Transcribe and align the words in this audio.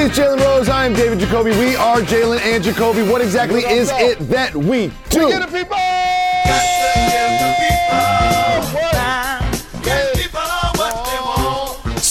is 0.00 0.10
Jalen 0.12 0.40
Rose. 0.40 0.68
I 0.70 0.86
am 0.86 0.94
David 0.94 1.18
Jacoby. 1.18 1.50
We 1.50 1.76
are 1.76 1.98
Jalen 1.98 2.40
and 2.40 2.64
Jacoby. 2.64 3.02
What 3.02 3.20
exactly 3.20 3.64
is 3.64 3.90
it 3.92 4.18
that 4.30 4.56
we 4.56 4.90
do? 5.10 5.28
Get 5.28 5.42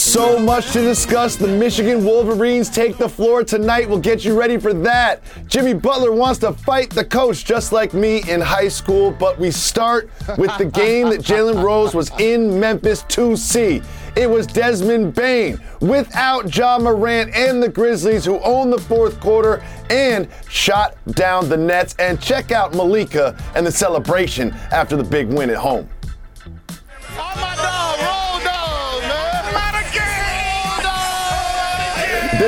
So 0.09 0.40
much 0.40 0.72
to 0.72 0.81
discuss. 0.81 1.36
The 1.36 1.48
Michigan 1.48 2.04
Wolverines 2.04 2.68
take 2.68 2.98
the 2.98 3.08
floor 3.08 3.44
tonight. 3.44 3.88
We'll 3.88 3.99
get 3.99 4.26
you 4.26 4.35
ready 4.35 4.58
for 4.58 4.73
that. 4.73 5.22
Jimmy 5.45 5.76
Butler 5.76 6.12
wants 6.12 6.40
to 6.40 6.52
fight 6.52 6.90
the 6.90 7.05
coach 7.05 7.45
just 7.45 7.72
like 7.72 7.94
me 7.94 8.23
in 8.27 8.41
high 8.41 8.70
school, 8.70 9.12
but 9.12 9.38
we 9.38 9.52
start 9.52 10.09
with 10.35 10.58
the 10.58 10.66
game 10.66 11.12
that 11.12 11.20
Jalen 11.20 11.63
Rose 11.63 11.94
was 11.94 12.09
in 12.20 12.59
Memphis 12.59 13.04
to 13.09 13.35
see. 13.35 13.84
It 14.16 14.27
was 14.27 14.48
Desmond 14.48 15.13
Bane 15.13 15.60
without 15.80 16.55
Ja 16.57 16.80
Morant 16.80 17.35
and 17.35 17.62
the 17.62 17.70
Grizzlies 17.70 18.26
who 18.26 18.40
owned 18.40 18.74
the 18.74 18.82
fourth 18.82 19.20
quarter 19.20 19.63
and 19.91 20.27
shot 20.49 20.98
down 21.12 21.49
the 21.49 21.57
Nets. 21.57 21.93
And 21.99 22.20
check 22.20 22.52
out 22.52 22.74
Malika 22.74 23.37
and 23.54 23.63
the 23.63 23.71
celebration 23.71 24.54
after 24.71 24.96
the 24.96 25.04
big 25.04 25.27
win 25.27 25.52
at 25.52 25.57
home. 25.57 25.87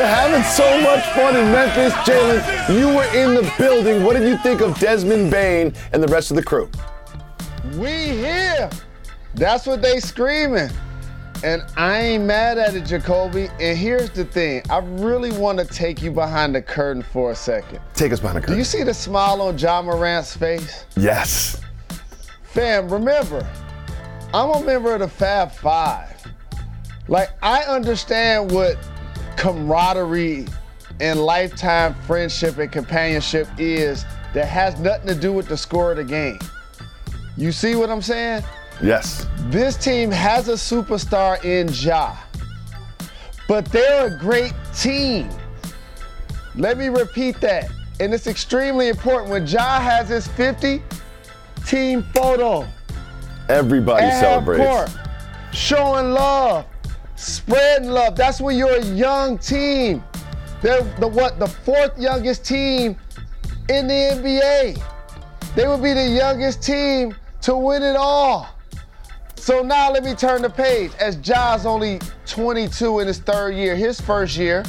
They're 0.02 0.16
having 0.16 0.42
so 0.42 0.82
much 0.82 1.06
fun 1.10 1.36
in 1.36 1.52
Memphis. 1.52 1.94
Jalen, 1.94 2.80
you 2.80 2.88
were 2.88 3.06
in 3.16 3.36
the 3.36 3.54
building. 3.60 4.04
What 4.04 4.18
did 4.18 4.28
you 4.28 4.36
think 4.36 4.60
of 4.60 4.76
Desmond 4.80 5.30
Bane 5.30 5.76
and 5.94 6.02
the 6.02 6.08
rest 6.08 6.32
of 6.32 6.38
the 6.38 6.42
crew? 6.42 6.72
We 7.76 7.92
here. 7.92 8.68
That's 9.36 9.68
what 9.68 9.84
they 9.84 10.00
screaming. 10.00 10.72
And 11.44 11.62
I 11.78 12.02
ain't 12.02 12.24
mad 12.24 12.58
at 12.58 12.76
it, 12.76 12.84
Jacoby. 12.84 13.50
And 13.60 13.78
here's 13.78 14.10
the 14.10 14.26
thing. 14.26 14.64
I 14.72 14.80
really 14.80 15.34
want 15.38 15.60
to 15.60 15.66
take 15.66 16.02
you 16.02 16.10
behind 16.10 16.56
the 16.56 16.64
curtain 16.64 17.04
for 17.04 17.30
a 17.30 17.36
second. 17.36 17.80
Take 17.94 18.12
us 18.12 18.20
behind 18.20 18.38
the 18.38 18.42
curtain. 18.42 18.56
Do 18.56 18.58
you 18.58 18.66
see 18.66 18.82
the 18.82 18.96
smile 18.96 19.40
on 19.40 19.56
Ja 19.56 19.84
Morant's 19.84 20.36
face? 20.36 20.86
yes. 20.98 21.62
Fam, 22.42 22.90
remember, 22.90 23.48
I'm 24.34 24.50
a 24.50 24.66
member 24.66 24.96
of 24.96 25.02
the 25.02 25.08
Fab 25.08 25.52
Five. 25.52 26.08
Like, 27.08 27.30
I 27.44 27.62
understand 27.64 28.52
what 28.52 28.78
camaraderie 29.38 30.48
and 31.00 31.20
lifetime 31.20 31.96
friendship 32.06 32.58
and 32.58 32.72
companionship 32.72 33.48
is 33.58 34.06
that 34.34 34.48
has 34.48 34.80
nothing 34.80 35.08
to 35.08 35.16
do 35.16 35.34
with 35.34 35.48
the 35.48 35.58
score 35.58 35.92
of 35.92 35.98
the 35.98 36.04
game. 36.04 36.40
You 37.38 37.52
see 37.52 37.76
what 37.76 37.90
I'm 37.90 38.02
saying? 38.02 38.44
Yes. 38.82 39.28
This 39.46 39.78
team 39.78 40.12
has 40.12 40.48
a 40.48 40.54
superstar 40.54 41.44
in 41.44 41.70
Ja, 41.73 42.16
but 43.48 43.66
they're 43.66 44.08
a 44.08 44.20
great 44.20 44.54
team. 44.76 45.30
Let 46.55 46.78
me 46.78 46.89
repeat 46.89 47.39
that. 47.42 47.70
And 48.00 48.14
it's 48.14 48.28
extremely 48.28 48.89
important 48.89 49.32
when 49.32 49.45
Ja 49.45 49.80
has 49.80 50.10
his 50.10 50.28
50 50.30 50.82
team 51.66 52.04
photo 52.14 52.67
Everybody 53.48 54.10
celebrates. 54.11 54.64
court, 54.64 54.89
showing 55.54 56.11
love, 56.11 56.66
spreading 57.21 57.89
love. 57.89 58.15
That's 58.15 58.42
when 58.42 58.58
you're 58.58 58.77
a 58.77 58.86
young 58.86 59.37
team. 59.37 60.04
They're 60.61 60.82
the 60.99 61.08
what? 61.08 61.39
The 61.39 61.48
fourth 61.48 61.98
youngest 61.99 62.45
team 62.45 62.98
in 63.70 63.87
the 63.87 63.93
NBA. 63.93 64.82
They 65.55 65.67
would 65.67 65.83
be 65.83 65.93
the 65.93 66.08
youngest 66.08 66.61
team 66.64 67.15
to 67.42 67.55
win 67.55 67.83
it 67.83 67.95
all. 67.95 68.49
So 69.36 69.64
now 69.64 69.92
let 69.92 70.04
me 70.04 70.14
turn 70.14 70.42
the 70.43 70.49
page. 70.49 70.92
As 70.99 71.15
Ja's 71.15 71.65
only 71.65 71.99
22 72.27 72.99
in 72.99 73.08
his 73.08 73.20
third 73.20 73.55
year, 73.55 73.76
his 73.76 73.99
first 73.99 74.37
year 74.37 74.64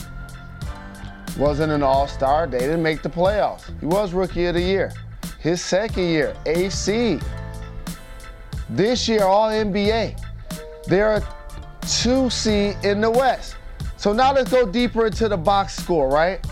wasn't 1.39 1.73
an 1.73 1.83
all-star. 1.83 2.47
They 2.47 2.59
didn't 2.59 2.83
make 2.83 3.03
the 3.03 3.11
playoffs. 3.11 3.71
He 3.81 3.87
was 3.87 4.13
rookie 4.13 4.47
of 4.47 4.55
the 4.55 4.63
year. 4.63 4.93
His 5.39 5.63
second 5.63 6.05
year, 6.05 6.35
AC. 6.47 7.19
This 8.71 9.09
year, 9.09 9.25
all 9.25 9.51
NBA. 9.51 10.19
They're 10.87 11.17
a 11.17 11.21
two 11.89 12.31
seed 12.31 12.77
in 12.83 13.01
the 13.01 13.11
West. 13.11 13.57
So 13.97 14.13
now 14.13 14.33
let's 14.33 14.51
go 14.51 14.67
deeper 14.67 15.07
into 15.07 15.29
the 15.29 15.37
box 15.37 15.77
score, 15.77 16.09
right? 16.09 16.45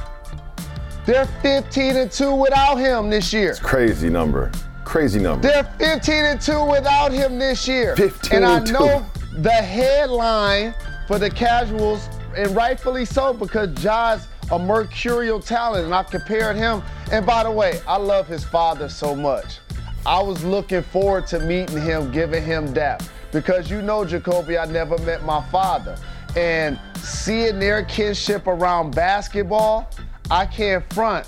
They're 1.07 1.27
15 1.43 1.97
and 1.97 2.11
2 2.11 2.35
without 2.35 2.77
him 2.77 3.11
this 3.11 3.33
year. 3.33 3.51
It's 3.51 3.59
crazy 3.59 4.09
number. 4.09 4.53
Crazy 4.85 5.19
number. 5.19 5.49
They're 5.49 5.65
15 5.79 6.15
and 6.15 6.41
2 6.41 6.65
without 6.65 7.11
him 7.13 7.39
this 7.39 7.67
year. 7.67 7.97
15 7.97 8.37
and 8.37 8.47
I 8.47 8.59
and 8.59 8.67
2. 8.67 8.73
know 8.73 9.07
the 9.39 9.51
headline 9.51 10.75
for 11.07 11.19
the 11.19 11.31
casuals, 11.31 12.09
and 12.37 12.55
rightfully 12.55 13.05
so, 13.05 13.33
because 13.33 13.73
Ja's 13.83 14.29
a 14.53 14.59
mercurial 14.59 15.41
talent, 15.41 15.85
and 15.85 15.95
I've 15.95 16.11
compared 16.11 16.57
him. 16.57 16.83
And 17.11 17.25
by 17.25 17.45
the 17.45 17.51
way, 17.51 17.81
I 17.87 17.97
love 17.97 18.27
his 18.27 18.45
father 18.45 18.89
so 18.89 19.15
much. 19.15 19.59
I 20.07 20.21
was 20.23 20.45
looking 20.45 20.83
forward 20.83 21.27
to 21.29 21.41
meeting 21.41 21.81
him, 21.81 22.11
giving 22.11 22.45
him 22.45 22.73
that. 22.75 23.09
Because 23.33 23.71
you 23.71 23.83
know, 23.83 24.05
Jacoby, 24.05 24.59
I 24.59 24.65
never 24.67 24.99
met 24.99 25.25
my 25.25 25.43
father. 25.51 25.97
And 26.37 26.79
seeing 26.97 27.59
their 27.59 27.85
kinship 27.85 28.47
around 28.47 28.95
basketball, 28.95 29.91
I 30.31 30.47
can't 30.47 30.85
front. 30.93 31.27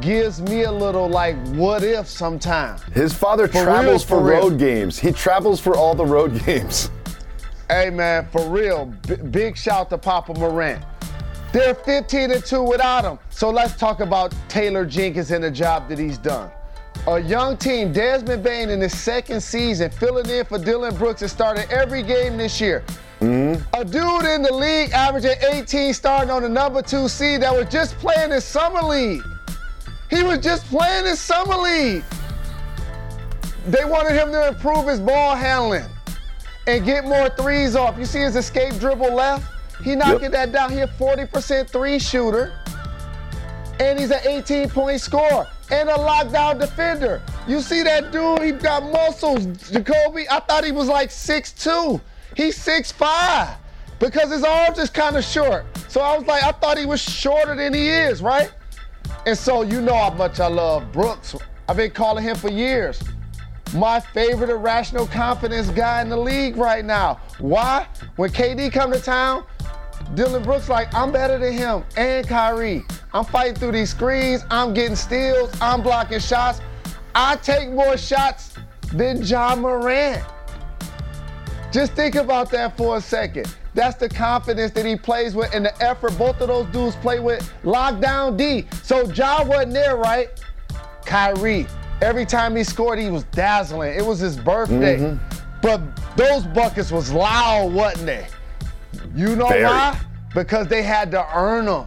Gives 0.00 0.40
me 0.40 0.62
a 0.62 0.72
little 0.72 1.08
like 1.08 1.36
what 1.48 1.84
if 1.84 2.08
sometimes. 2.08 2.82
His 2.84 3.12
father 3.12 3.46
For 3.46 3.62
travels 3.64 4.08
real, 4.10 4.18
for, 4.20 4.24
road 4.24 4.58
games. 4.58 4.98
He 4.98 5.12
travels 5.12 5.60
for 5.60 5.76
all 5.76 5.94
the 5.94 6.04
road 6.06 6.42
games. 6.46 6.90
Hey 7.68 7.90
man, 7.90 8.28
for 8.30 8.48
real, 8.48 8.86
b- 9.06 9.16
big 9.16 9.56
shout 9.56 9.90
to 9.90 9.98
Papa 9.98 10.34
Morant. 10.34 10.82
They're 11.52 11.74
15 11.74 12.32
and 12.32 12.44
2 12.44 12.62
without 12.62 13.04
him. 13.04 13.18
So 13.30 13.50
let's 13.50 13.76
talk 13.76 14.00
about 14.00 14.34
Taylor 14.48 14.84
Jenkins 14.84 15.30
and 15.30 15.44
the 15.44 15.50
job 15.50 15.88
that 15.88 15.98
he's 15.98 16.18
done. 16.18 16.50
A 17.06 17.20
young 17.20 17.58
team, 17.58 17.92
Desmond 17.92 18.42
Bane 18.42 18.70
in 18.70 18.80
his 18.80 18.98
second 18.98 19.42
season, 19.42 19.90
filling 19.90 20.28
in 20.30 20.46
for 20.46 20.58
Dillon 20.58 20.94
Brooks 20.96 21.20
and 21.20 21.30
started 21.30 21.70
every 21.70 22.02
game 22.02 22.38
this 22.38 22.58
year. 22.62 22.82
Mm-hmm. 23.20 23.62
A 23.74 23.84
dude 23.84 24.24
in 24.24 24.40
the 24.40 24.52
league 24.52 24.90
averaging 24.92 25.36
18 25.52 25.92
starting 25.92 26.30
on 26.30 26.42
the 26.42 26.48
number 26.48 26.80
two 26.80 27.08
seed 27.08 27.42
that 27.42 27.54
was 27.54 27.68
just 27.68 27.98
playing 27.98 28.32
in 28.32 28.40
summer 28.40 28.82
league. 28.82 29.22
He 30.08 30.22
was 30.22 30.38
just 30.38 30.64
playing 30.68 31.06
in 31.06 31.14
summer 31.14 31.56
league. 31.56 32.04
They 33.66 33.84
wanted 33.84 34.12
him 34.12 34.32
to 34.32 34.48
improve 34.48 34.88
his 34.88 35.00
ball 35.00 35.36
handling 35.36 35.84
and 36.66 36.86
get 36.86 37.04
more 37.04 37.28
threes 37.28 37.76
off. 37.76 37.98
You 37.98 38.06
see 38.06 38.20
his 38.20 38.34
escape 38.34 38.78
dribble 38.78 39.12
left? 39.12 39.46
He 39.82 39.94
knocking 39.94 40.30
that 40.30 40.52
down. 40.52 40.72
He 40.72 40.78
a 40.78 40.86
40% 40.86 41.68
three 41.68 41.98
shooter. 41.98 42.63
And 43.80 43.98
he's 43.98 44.10
an 44.10 44.20
18 44.24 44.70
point 44.70 45.00
scorer 45.00 45.46
and 45.70 45.88
a 45.88 45.94
lockdown 45.94 46.60
defender. 46.60 47.22
You 47.48 47.60
see 47.60 47.82
that 47.82 48.12
dude? 48.12 48.42
He 48.42 48.52
got 48.52 48.84
muscles, 48.84 49.46
Jacoby. 49.70 50.26
I 50.30 50.40
thought 50.40 50.64
he 50.64 50.72
was 50.72 50.88
like 50.88 51.10
6'2. 51.10 52.00
He's 52.36 52.58
6'5 52.58 53.56
because 53.98 54.30
his 54.30 54.44
arms 54.44 54.78
is 54.78 54.90
kind 54.90 55.16
of 55.16 55.24
short. 55.24 55.64
So 55.88 56.00
I 56.00 56.16
was 56.16 56.26
like, 56.26 56.42
I 56.42 56.52
thought 56.52 56.78
he 56.78 56.86
was 56.86 57.00
shorter 57.00 57.54
than 57.54 57.72
he 57.74 57.88
is, 57.88 58.22
right? 58.22 58.52
And 59.26 59.36
so 59.36 59.62
you 59.62 59.80
know 59.80 59.94
how 59.94 60.10
much 60.10 60.40
I 60.40 60.48
love 60.48 60.92
Brooks. 60.92 61.34
I've 61.68 61.76
been 61.76 61.90
calling 61.90 62.22
him 62.22 62.36
for 62.36 62.50
years. 62.50 63.02
My 63.74 63.98
favorite 63.98 64.50
irrational 64.50 65.06
confidence 65.06 65.70
guy 65.70 66.02
in 66.02 66.08
the 66.08 66.16
league 66.16 66.56
right 66.56 66.84
now. 66.84 67.20
Why? 67.38 67.86
When 68.16 68.30
KD 68.30 68.72
come 68.72 68.92
to 68.92 69.00
town, 69.00 69.44
Dillon 70.14 70.42
Brooks 70.42 70.68
like, 70.68 70.92
I'm 70.94 71.10
better 71.10 71.38
than 71.38 71.52
him 71.52 71.84
and 71.96 72.26
Kyrie. 72.26 72.84
I'm 73.12 73.24
fighting 73.24 73.54
through 73.54 73.72
these 73.72 73.90
screens. 73.90 74.44
I'm 74.50 74.74
getting 74.74 74.96
steals. 74.96 75.50
I'm 75.60 75.82
blocking 75.82 76.20
shots. 76.20 76.60
I 77.14 77.36
take 77.36 77.70
more 77.70 77.96
shots 77.96 78.54
than 78.92 79.22
Ja 79.22 79.56
Morant. 79.56 80.22
Just 81.72 81.92
think 81.94 82.14
about 82.14 82.50
that 82.50 82.76
for 82.76 82.96
a 82.96 83.00
second. 83.00 83.52
That's 83.74 83.96
the 83.96 84.08
confidence 84.08 84.70
that 84.72 84.86
he 84.86 84.94
plays 84.94 85.34
with 85.34 85.52
and 85.52 85.66
the 85.66 85.82
effort 85.82 86.16
both 86.16 86.40
of 86.40 86.46
those 86.46 86.66
dudes 86.66 86.94
play 86.96 87.18
with. 87.18 87.52
Lockdown 87.64 88.36
D. 88.36 88.66
So 88.84 89.10
Ja 89.10 89.44
wasn't 89.44 89.72
there, 89.72 89.96
right? 89.96 90.28
Kyrie. 91.04 91.66
Every 92.00 92.26
time 92.26 92.54
he 92.54 92.62
scored, 92.62 92.98
he 92.98 93.10
was 93.10 93.24
dazzling. 93.24 93.94
It 93.94 94.04
was 94.04 94.20
his 94.20 94.36
birthday. 94.36 94.98
Mm-hmm. 94.98 95.60
But 95.60 95.80
those 96.16 96.44
buckets 96.44 96.92
was 96.92 97.12
loud, 97.12 97.72
wasn't 97.72 98.06
they? 98.06 98.26
You 99.14 99.36
know 99.36 99.48
Very. 99.48 99.64
why? 99.64 100.00
Because 100.34 100.66
they 100.66 100.82
had 100.82 101.10
to 101.12 101.26
earn 101.36 101.66
them. 101.66 101.86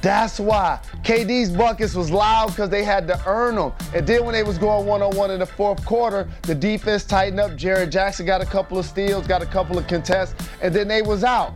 That's 0.00 0.38
why 0.38 0.78
KD's 1.02 1.50
buckets 1.50 1.94
was 1.94 2.10
loud 2.10 2.48
because 2.48 2.70
they 2.70 2.84
had 2.84 3.08
to 3.08 3.20
earn 3.26 3.56
them. 3.56 3.72
And 3.94 4.06
then 4.06 4.24
when 4.24 4.34
they 4.34 4.42
was 4.42 4.56
going 4.56 4.86
one-on-one 4.86 5.30
in 5.30 5.40
the 5.40 5.46
fourth 5.46 5.84
quarter, 5.84 6.28
the 6.42 6.54
defense 6.54 7.04
tightened 7.04 7.40
up. 7.40 7.52
Jaren 7.52 7.90
Jackson 7.90 8.24
got 8.24 8.40
a 8.40 8.46
couple 8.46 8.78
of 8.78 8.86
steals, 8.86 9.26
got 9.26 9.42
a 9.42 9.46
couple 9.46 9.76
of 9.78 9.86
contests, 9.88 10.34
and 10.62 10.74
then 10.74 10.86
they 10.86 11.02
was 11.02 11.24
out. 11.24 11.52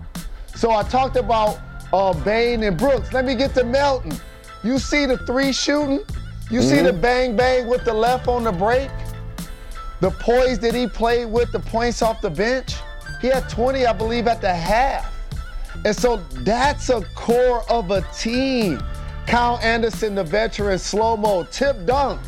So 0.56 0.72
I 0.72 0.82
talked 0.82 1.16
about 1.16 1.60
uh, 1.92 2.12
Bane 2.24 2.62
and 2.64 2.76
Brooks. 2.76 3.12
Let 3.12 3.24
me 3.24 3.34
get 3.34 3.54
to 3.54 3.64
Melton. 3.64 4.12
You 4.62 4.78
see 4.78 5.06
the 5.06 5.18
three 5.18 5.52
shooting? 5.52 6.00
You 6.50 6.58
mm-hmm. 6.58 6.68
see 6.68 6.82
the 6.82 6.90
mm-hmm. 6.90 7.00
bang 7.00 7.36
bang 7.36 7.68
with 7.68 7.84
the 7.84 7.94
left 7.94 8.26
on 8.26 8.44
the 8.44 8.52
break? 8.52 8.90
The 10.00 10.10
poise 10.10 10.58
that 10.58 10.74
he 10.74 10.86
played 10.86 11.26
with, 11.26 11.52
the 11.52 11.60
points 11.60 12.02
off 12.02 12.20
the 12.20 12.30
bench? 12.30 12.74
He 13.20 13.28
had 13.28 13.48
20, 13.48 13.86
I 13.86 13.92
believe, 13.92 14.26
at 14.26 14.40
the 14.40 14.54
half. 14.54 15.14
And 15.84 15.94
so 15.94 16.16
that's 16.42 16.88
a 16.88 17.02
core 17.14 17.62
of 17.70 17.90
a 17.90 18.02
team. 18.12 18.82
Kyle 19.26 19.58
Anderson, 19.62 20.14
the 20.14 20.24
veteran, 20.24 20.78
slow 20.78 21.16
mo, 21.16 21.44
tip 21.44 21.86
dunk. 21.86 22.20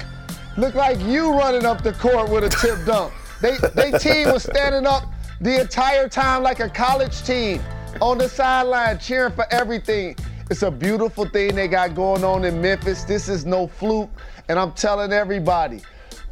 Look 0.57 0.75
like 0.75 1.01
you 1.01 1.33
running 1.33 1.65
up 1.65 1.83
the 1.83 1.93
court 1.95 2.31
with 2.31 2.45
a 2.45 2.49
tip 2.49 2.85
dunk. 2.87 3.13
They, 3.41 3.57
they 3.75 3.99
team 3.99 4.31
was 4.33 4.45
standing 4.45 4.87
up 4.87 5.05
the 5.41 5.61
entire 5.61 6.09
time 6.09 6.43
like 6.43 6.61
a 6.61 6.69
college 6.69 7.23
team 7.25 7.61
on 8.01 8.19
the 8.19 8.29
sideline 8.29 8.99
cheering 8.99 9.33
for 9.33 9.47
everything. 9.53 10.17
It's 10.51 10.63
a 10.63 10.71
beautiful 10.71 11.27
thing 11.27 11.55
they 11.55 11.69
got 11.69 11.95
going 11.95 12.23
on 12.23 12.45
in 12.45 12.61
Memphis. 12.61 13.05
This 13.05 13.29
is 13.29 13.45
no 13.45 13.67
fluke. 13.67 14.11
And 14.49 14.59
I'm 14.59 14.73
telling 14.73 15.13
everybody, 15.13 15.81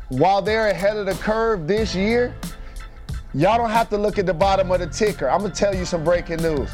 while 0.08 0.42
they're 0.42 0.68
ahead 0.68 0.96
of 0.96 1.06
the 1.06 1.14
curve 1.14 1.66
this 1.66 1.94
year, 1.94 2.34
y'all 3.34 3.58
don't 3.58 3.70
have 3.70 3.88
to 3.90 3.98
look 3.98 4.18
at 4.18 4.26
the 4.26 4.34
bottom 4.34 4.70
of 4.70 4.80
the 4.80 4.86
ticker. 4.86 5.28
I'm 5.28 5.42
to 5.42 5.50
tell 5.50 5.74
you 5.74 5.84
some 5.84 6.04
breaking 6.04 6.42
news. 6.42 6.70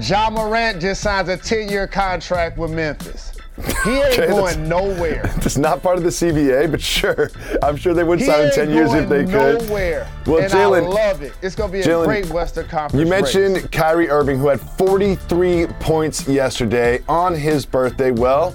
Ja 0.00 0.28
Morant 0.28 0.80
just 0.80 1.00
signs 1.00 1.28
a 1.28 1.36
10 1.36 1.68
year 1.68 1.86
contract 1.86 2.58
with 2.58 2.70
Memphis. 2.70 3.32
He 3.84 3.90
ain't 3.90 4.18
okay, 4.18 4.26
going 4.26 4.68
nowhere. 4.68 5.32
It's 5.46 5.56
not 5.56 5.82
part 5.82 5.96
of 5.96 6.02
the 6.02 6.10
CBA, 6.10 6.70
but 6.70 6.82
sure. 6.82 7.30
I'm 7.62 7.76
sure 7.76 7.94
they 7.94 8.04
would 8.04 8.18
he 8.18 8.26
sign 8.26 8.50
10 8.50 8.70
years 8.70 8.92
if 8.92 9.08
they 9.08 9.24
could. 9.24 9.62
Nowhere. 9.68 10.06
Well, 10.26 10.46
Jalen, 10.50 10.84
I 10.84 10.86
love 10.88 11.22
it. 11.22 11.32
It's 11.40 11.54
going 11.54 11.70
to 11.70 11.72
be 11.72 11.80
a 11.80 11.84
Jalen, 11.84 12.04
great 12.04 12.26
Western 12.30 12.66
Conference. 12.66 13.02
You 13.02 13.08
mentioned 13.08 13.54
race. 13.54 13.66
Kyrie 13.68 14.10
Irving, 14.10 14.38
who 14.38 14.48
had 14.48 14.60
43 14.60 15.68
points 15.80 16.28
yesterday 16.28 17.00
on 17.08 17.34
his 17.34 17.64
birthday. 17.64 18.10
Well, 18.10 18.54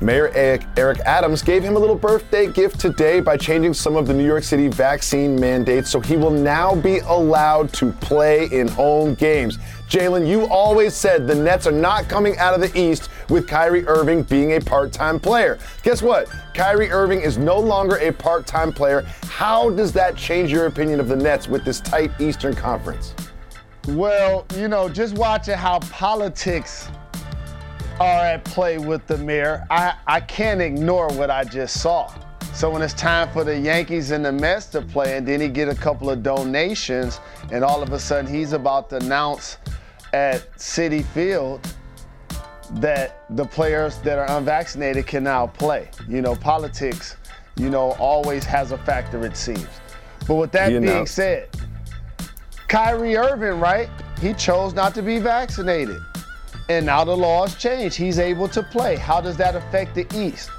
Mayor 0.00 0.30
Eric 0.76 1.00
Adams 1.00 1.42
gave 1.42 1.64
him 1.64 1.74
a 1.74 1.78
little 1.78 1.96
birthday 1.96 2.46
gift 2.46 2.78
today 2.78 3.18
by 3.18 3.36
changing 3.36 3.74
some 3.74 3.96
of 3.96 4.06
the 4.06 4.14
New 4.14 4.24
York 4.24 4.44
City 4.44 4.68
vaccine 4.68 5.38
mandates 5.38 5.90
so 5.90 5.98
he 5.98 6.16
will 6.16 6.30
now 6.30 6.72
be 6.76 6.98
allowed 7.00 7.72
to 7.72 7.90
play 7.90 8.46
in 8.52 8.68
home 8.68 9.14
games. 9.14 9.58
Jalen, 9.88 10.28
you 10.28 10.46
always 10.46 10.94
said 10.94 11.26
the 11.26 11.34
Nets 11.34 11.66
are 11.66 11.72
not 11.72 12.08
coming 12.08 12.38
out 12.38 12.54
of 12.54 12.60
the 12.60 12.78
East 12.78 13.08
with 13.28 13.48
Kyrie 13.48 13.86
Irving 13.88 14.22
being 14.22 14.52
a 14.52 14.60
part 14.60 14.92
time 14.92 15.18
player. 15.18 15.58
Guess 15.82 16.00
what? 16.00 16.28
Kyrie 16.54 16.92
Irving 16.92 17.20
is 17.20 17.36
no 17.36 17.58
longer 17.58 17.96
a 17.96 18.12
part 18.12 18.46
time 18.46 18.72
player. 18.72 19.02
How 19.24 19.68
does 19.70 19.92
that 19.94 20.14
change 20.14 20.52
your 20.52 20.66
opinion 20.66 21.00
of 21.00 21.08
the 21.08 21.16
Nets 21.16 21.48
with 21.48 21.64
this 21.64 21.80
tight 21.80 22.12
Eastern 22.20 22.54
Conference? 22.54 23.14
Well, 23.88 24.46
you 24.54 24.68
know, 24.68 24.88
just 24.88 25.16
watching 25.16 25.56
how 25.56 25.80
politics 25.80 26.88
are 28.00 28.24
at 28.24 28.44
play 28.44 28.78
with 28.78 29.06
the 29.06 29.18
mayor, 29.18 29.66
I, 29.70 29.94
I 30.06 30.20
can't 30.20 30.60
ignore 30.60 31.08
what 31.08 31.30
I 31.30 31.44
just 31.44 31.80
saw. 31.80 32.12
So 32.54 32.70
when 32.70 32.82
it's 32.82 32.94
time 32.94 33.30
for 33.32 33.44
the 33.44 33.56
Yankees 33.56 34.10
and 34.10 34.24
the 34.24 34.32
Mets 34.32 34.66
to 34.66 34.82
play, 34.82 35.16
and 35.16 35.26
then 35.26 35.40
he 35.40 35.48
get 35.48 35.68
a 35.68 35.74
couple 35.74 36.10
of 36.10 36.22
donations, 36.22 37.20
and 37.52 37.64
all 37.64 37.82
of 37.82 37.92
a 37.92 37.98
sudden 37.98 38.32
he's 38.32 38.52
about 38.52 38.90
to 38.90 38.96
announce 38.96 39.58
at 40.12 40.50
Citi 40.56 41.04
Field 41.04 41.60
that 42.72 43.24
the 43.30 43.44
players 43.44 43.98
that 43.98 44.18
are 44.18 44.38
unvaccinated 44.38 45.06
can 45.06 45.24
now 45.24 45.46
play. 45.46 45.90
You 46.08 46.20
know, 46.20 46.34
politics, 46.34 47.16
you 47.56 47.70
know, 47.70 47.92
always 47.92 48.44
has 48.44 48.72
a 48.72 48.78
factor, 48.78 49.24
it 49.24 49.36
seems. 49.36 49.66
But 50.26 50.36
with 50.36 50.52
that 50.52 50.68
being 50.68 50.84
announced. 50.84 51.14
said, 51.14 51.48
Kyrie 52.68 53.16
Irving, 53.16 53.60
right? 53.60 53.88
He 54.20 54.34
chose 54.34 54.74
not 54.74 54.94
to 54.94 55.02
be 55.02 55.18
vaccinated. 55.18 56.00
And 56.68 56.84
now 56.86 57.04
the 57.04 57.16
laws 57.16 57.54
change. 57.56 57.96
He's 57.96 58.18
able 58.18 58.48
to 58.48 58.62
play. 58.62 58.96
How 58.96 59.20
does 59.20 59.36
that 59.38 59.54
affect 59.54 59.94
the 59.94 60.06
East? 60.14 60.50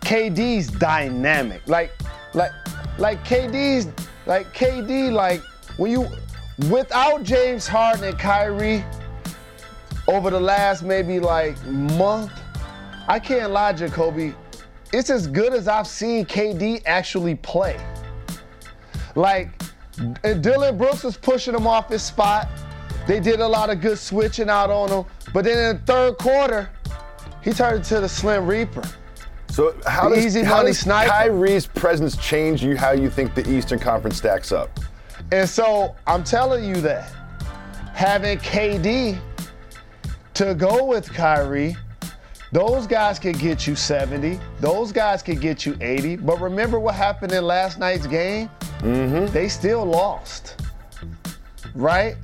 KD's 0.00 0.68
dynamic. 0.68 1.60
Like, 1.66 1.92
like, 2.32 2.52
like 2.98 3.22
KD's, 3.24 3.88
like 4.26 4.54
KD, 4.54 5.12
like 5.12 5.42
when 5.76 5.90
you, 5.90 6.08
without 6.70 7.22
James 7.24 7.66
Harden 7.66 8.04
and 8.04 8.18
Kyrie, 8.18 8.84
over 10.06 10.30
the 10.30 10.40
last 10.40 10.82
maybe 10.82 11.20
like 11.20 11.62
month, 11.66 12.32
I 13.06 13.18
can't 13.18 13.52
lie, 13.52 13.74
Jacoby. 13.74 14.34
It's 14.92 15.10
as 15.10 15.26
good 15.26 15.52
as 15.52 15.68
I've 15.68 15.86
seen 15.86 16.24
KD 16.24 16.82
actually 16.86 17.34
play. 17.34 17.78
Like, 19.14 19.50
Dillon 20.22 20.78
Brooks 20.78 21.04
was 21.04 21.16
pushing 21.16 21.54
him 21.54 21.66
off 21.66 21.90
his 21.90 22.02
spot. 22.02 22.48
They 23.08 23.20
did 23.20 23.40
a 23.40 23.48
lot 23.48 23.70
of 23.70 23.80
good 23.80 23.98
switching 23.98 24.50
out 24.50 24.70
on 24.70 24.90
him. 24.90 25.04
But 25.32 25.44
then 25.46 25.70
in 25.70 25.76
the 25.80 25.82
third 25.86 26.18
quarter, 26.18 26.68
he 27.42 27.52
turned 27.54 27.78
into 27.78 28.00
the 28.00 28.08
Slim 28.08 28.46
Reaper. 28.46 28.84
So 29.48 29.74
how 29.86 30.10
does, 30.10 30.26
Easy 30.26 30.42
how 30.42 30.62
does 30.62 30.84
Kyrie's 30.84 31.66
presence 31.66 32.18
change 32.18 32.62
you 32.62 32.76
how 32.76 32.92
you 32.92 33.08
think 33.08 33.34
the 33.34 33.48
Eastern 33.50 33.78
Conference 33.78 34.18
stacks 34.18 34.52
up? 34.52 34.78
And 35.32 35.48
so 35.48 35.96
I'm 36.06 36.22
telling 36.22 36.62
you 36.64 36.82
that 36.82 37.10
having 37.94 38.36
KD 38.38 39.18
to 40.34 40.54
go 40.54 40.84
with 40.84 41.10
Kyrie, 41.10 41.78
those 42.52 42.86
guys 42.86 43.18
could 43.18 43.38
get 43.38 43.66
you 43.66 43.74
70. 43.74 44.38
Those 44.60 44.92
guys 44.92 45.22
could 45.22 45.40
get 45.40 45.64
you 45.64 45.78
80. 45.80 46.16
But 46.16 46.42
remember 46.42 46.78
what 46.78 46.94
happened 46.94 47.32
in 47.32 47.42
last 47.42 47.78
night's 47.78 48.06
game? 48.06 48.50
Mm-hmm. 48.80 49.32
They 49.32 49.48
still 49.48 49.86
lost, 49.86 50.60
right? 51.74 52.16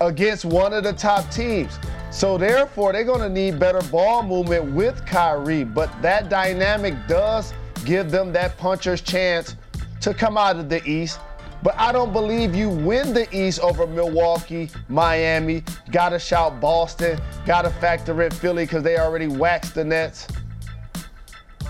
Against 0.00 0.44
one 0.44 0.72
of 0.72 0.84
the 0.84 0.92
top 0.92 1.30
teams. 1.30 1.78
So 2.10 2.38
therefore, 2.38 2.92
they're 2.92 3.04
going 3.04 3.20
to 3.20 3.28
need 3.28 3.58
better 3.58 3.82
ball 3.90 4.22
movement 4.22 4.72
with 4.72 5.04
Kyrie. 5.06 5.64
But 5.64 5.90
that 6.02 6.28
dynamic 6.28 6.94
does 7.08 7.52
give 7.84 8.10
them 8.10 8.32
that 8.32 8.56
puncher's 8.58 9.00
chance 9.00 9.56
to 10.00 10.14
come 10.14 10.36
out 10.36 10.56
of 10.56 10.68
the 10.68 10.86
East. 10.88 11.20
But 11.62 11.74
I 11.78 11.90
don't 11.90 12.12
believe 12.12 12.54
you 12.54 12.68
win 12.68 13.12
the 13.12 13.26
East 13.36 13.60
over 13.60 13.86
Milwaukee, 13.86 14.70
Miami. 14.88 15.64
Got 15.90 16.10
to 16.10 16.18
shout 16.18 16.60
Boston. 16.60 17.18
Got 17.44 17.62
to 17.62 17.70
factor 17.70 18.22
in 18.22 18.30
Philly 18.30 18.64
because 18.64 18.82
they 18.82 18.98
already 18.98 19.26
waxed 19.26 19.74
the 19.74 19.84
Nets. 19.84 20.28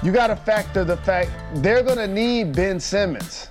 You 0.02 0.12
got 0.12 0.26
to 0.26 0.37
factor 0.37 0.85
the 0.85 0.96
fact 0.99 1.30
they're 1.56 1.82
going 1.82 1.96
to 1.96 2.06
need 2.06 2.54
Ben 2.54 2.78
Simmons 2.78 3.49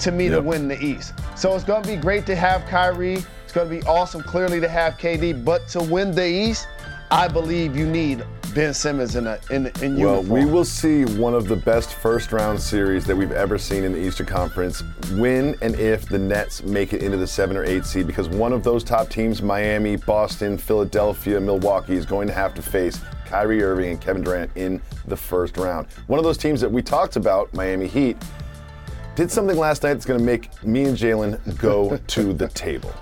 to 0.00 0.12
me 0.12 0.24
yep. 0.24 0.34
to 0.34 0.42
win 0.42 0.68
the 0.68 0.78
East. 0.82 1.14
So 1.36 1.54
it's 1.54 1.64
going 1.64 1.82
to 1.82 1.88
be 1.88 1.96
great 1.96 2.26
to 2.26 2.36
have 2.36 2.66
Kyrie 2.66 3.24
going 3.56 3.70
to 3.70 3.74
be 3.74 3.90
awesome, 3.90 4.22
clearly, 4.22 4.60
to 4.60 4.68
have 4.68 4.98
KD. 4.98 5.42
But 5.42 5.66
to 5.68 5.82
win 5.82 6.14
the 6.14 6.26
East, 6.26 6.68
I 7.10 7.26
believe 7.26 7.74
you 7.74 7.86
need 7.86 8.22
Ben 8.54 8.74
Simmons 8.74 9.16
in 9.16 9.26
a, 9.26 9.38
in, 9.50 9.66
in 9.80 9.96
well, 9.96 10.16
uniform. 10.16 10.28
we 10.28 10.44
will 10.44 10.64
see 10.64 11.06
one 11.06 11.32
of 11.32 11.48
the 11.48 11.56
best 11.56 11.94
first 11.94 12.32
round 12.32 12.60
series 12.60 13.06
that 13.06 13.16
we've 13.16 13.32
ever 13.32 13.56
seen 13.56 13.84
in 13.84 13.92
the 13.92 13.98
Eastern 13.98 14.26
Conference 14.26 14.82
when 15.12 15.56
and 15.62 15.74
if 15.76 16.06
the 16.06 16.18
Nets 16.18 16.62
make 16.64 16.92
it 16.92 17.02
into 17.02 17.16
the 17.16 17.26
seven 17.26 17.56
or 17.56 17.64
eight 17.64 17.86
seed 17.86 18.06
because 18.06 18.28
one 18.28 18.52
of 18.52 18.62
those 18.62 18.84
top 18.84 19.08
teams, 19.08 19.40
Miami, 19.40 19.96
Boston, 19.96 20.58
Philadelphia, 20.58 21.40
Milwaukee, 21.40 21.96
is 21.96 22.04
going 22.04 22.26
to 22.28 22.34
have 22.34 22.52
to 22.54 22.62
face 22.62 23.00
Kyrie 23.24 23.62
Irving 23.62 23.92
and 23.92 24.00
Kevin 24.00 24.22
Durant 24.22 24.50
in 24.54 24.82
the 25.06 25.16
first 25.16 25.56
round. 25.56 25.86
One 26.08 26.18
of 26.18 26.24
those 26.26 26.36
teams 26.36 26.60
that 26.60 26.70
we 26.70 26.82
talked 26.82 27.16
about, 27.16 27.52
Miami 27.54 27.86
Heat, 27.86 28.18
did 29.14 29.30
something 29.30 29.56
last 29.56 29.82
night 29.82 29.94
that's 29.94 30.04
going 30.04 30.20
to 30.20 30.24
make 30.24 30.62
me 30.62 30.84
and 30.84 30.96
Jalen 30.96 31.56
go 31.56 31.96
to 32.08 32.34
the 32.34 32.48
table. 32.48 32.92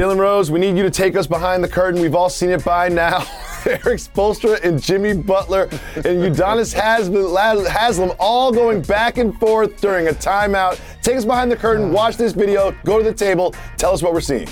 Jalen 0.00 0.16
Rose, 0.16 0.50
we 0.50 0.58
need 0.58 0.78
you 0.78 0.82
to 0.82 0.90
take 0.90 1.14
us 1.14 1.26
behind 1.26 1.62
the 1.62 1.68
curtain. 1.68 2.00
We've 2.00 2.14
all 2.14 2.30
seen 2.30 2.48
it 2.48 2.64
by 2.64 2.88
now. 2.88 3.18
Erik 3.66 4.00
Spoelstra 4.00 4.58
and 4.64 4.82
Jimmy 4.82 5.12
Butler 5.12 5.64
and 5.94 6.22
Udonis 6.24 6.72
Haslem 6.72 8.16
all 8.18 8.50
going 8.50 8.80
back 8.80 9.18
and 9.18 9.38
forth 9.38 9.78
during 9.78 10.08
a 10.08 10.12
timeout. 10.12 10.80
Take 11.02 11.18
us 11.18 11.26
behind 11.26 11.52
the 11.52 11.56
curtain, 11.56 11.92
watch 11.92 12.16
this 12.16 12.32
video, 12.32 12.74
go 12.82 12.96
to 12.96 13.04
the 13.04 13.12
table, 13.12 13.54
tell 13.76 13.92
us 13.92 14.02
what 14.02 14.14
we're 14.14 14.22
seeing. 14.22 14.48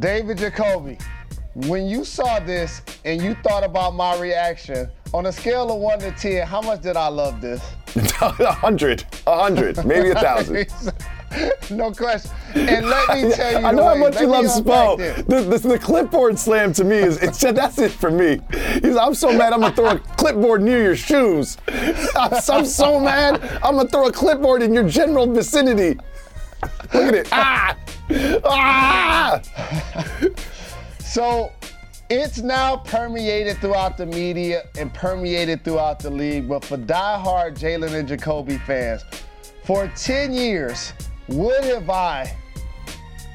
David 0.00 0.38
Jacoby, 0.38 0.98
when 1.54 1.86
you 1.86 2.04
saw 2.04 2.40
this 2.40 2.82
and 3.04 3.22
you 3.22 3.36
thought 3.44 3.62
about 3.62 3.94
my 3.94 4.18
reaction, 4.18 4.90
on 5.14 5.26
a 5.26 5.32
scale 5.32 5.70
of 5.70 5.80
1 5.80 6.00
to 6.00 6.10
10, 6.10 6.44
how 6.44 6.60
much 6.60 6.82
did 6.82 6.96
I 6.96 7.06
love 7.06 7.40
this? 7.40 7.62
A 8.20 8.52
hundred, 8.52 9.06
a 9.26 9.38
hundred, 9.38 9.82
maybe 9.86 10.10
a 10.10 10.14
thousand. 10.16 10.66
no 11.70 11.92
question. 11.92 12.30
And 12.54 12.86
let 12.86 13.08
me 13.10 13.32
tell 13.32 13.60
you, 13.60 13.66
I 13.66 13.72
know 13.72 13.84
how 13.84 13.94
much 13.96 14.20
you 14.20 14.26
love 14.26 14.44
Spo. 14.46 14.96
The, 15.26 15.42
the, 15.42 15.68
the 15.68 15.78
clipboard 15.78 16.38
slam 16.38 16.72
to 16.74 16.84
me 16.84 16.96
is 16.96 17.22
it's 17.22 17.40
that's 17.40 17.78
it 17.78 17.92
for 17.92 18.10
me. 18.10 18.40
He's, 18.82 18.96
I'm 18.96 19.14
so 19.14 19.32
mad 19.36 19.52
I'm 19.52 19.60
gonna 19.60 19.74
throw 19.74 19.90
a 19.90 19.98
clipboard 19.98 20.62
near 20.62 20.82
your 20.82 20.96
shoes. 20.96 21.56
I'm, 22.16 22.32
I'm 22.48 22.66
so 22.66 23.00
mad 23.00 23.42
I'm 23.62 23.76
gonna 23.76 23.88
throw 23.88 24.06
a 24.06 24.12
clipboard 24.12 24.62
in 24.62 24.72
your 24.72 24.88
general 24.88 25.26
vicinity. 25.26 25.98
Look 26.94 27.08
at 27.08 27.14
it. 27.14 27.28
Ah! 27.32 27.76
Ah! 28.44 29.40
So 31.00 31.52
it's 32.08 32.38
now 32.38 32.76
permeated 32.76 33.58
throughout 33.58 33.96
the 33.96 34.06
media 34.06 34.64
and 34.78 34.92
permeated 34.92 35.64
throughout 35.64 35.98
the 35.98 36.10
league. 36.10 36.48
But 36.48 36.64
for 36.64 36.76
diehard 36.76 37.58
Jalen 37.58 37.94
and 37.94 38.08
Jacoby 38.08 38.58
fans, 38.58 39.04
for 39.64 39.90
10 39.96 40.32
years, 40.32 40.92
what 41.26 41.64
have 41.64 41.90
I 41.90 42.36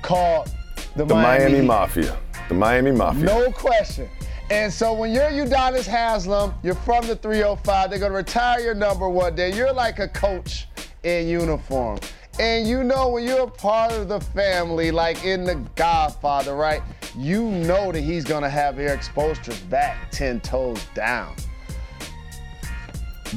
called 0.01 0.49
the, 0.95 1.05
The 1.05 1.15
Miami, 1.15 1.45
Miami 1.45 1.67
Mafia. 1.67 2.17
The 2.49 2.55
Miami 2.55 2.91
Mafia. 2.91 3.23
No 3.23 3.51
question. 3.51 4.09
And 4.49 4.71
so 4.71 4.93
when 4.93 5.13
you're 5.13 5.29
Udonis 5.29 5.85
Haslem, 5.85 6.53
you're 6.61 6.75
from 6.75 7.07
the 7.07 7.15
305, 7.15 7.89
they're 7.89 7.99
gonna 7.99 8.13
retire 8.13 8.59
your 8.59 8.75
number 8.75 9.07
one 9.07 9.33
day. 9.33 9.53
You're 9.53 9.71
like 9.71 9.99
a 9.99 10.09
coach 10.09 10.67
in 11.03 11.27
uniform. 11.27 11.99
And 12.39 12.67
you 12.67 12.83
know 12.83 13.09
when 13.09 13.23
you're 13.23 13.43
a 13.43 13.47
part 13.49 13.93
of 13.93 14.09
the 14.09 14.19
family, 14.19 14.91
like 14.91 15.23
in 15.23 15.43
The 15.43 15.55
Godfather, 15.75 16.55
right? 16.55 16.81
You 17.17 17.43
know 17.43 17.91
that 17.91 18.01
he's 18.01 18.23
gonna 18.25 18.49
have 18.49 18.79
Erik 18.79 19.01
Spoelstra's 19.01 19.59
back 19.61 20.11
10 20.11 20.41
toes 20.41 20.85
down. 20.95 21.33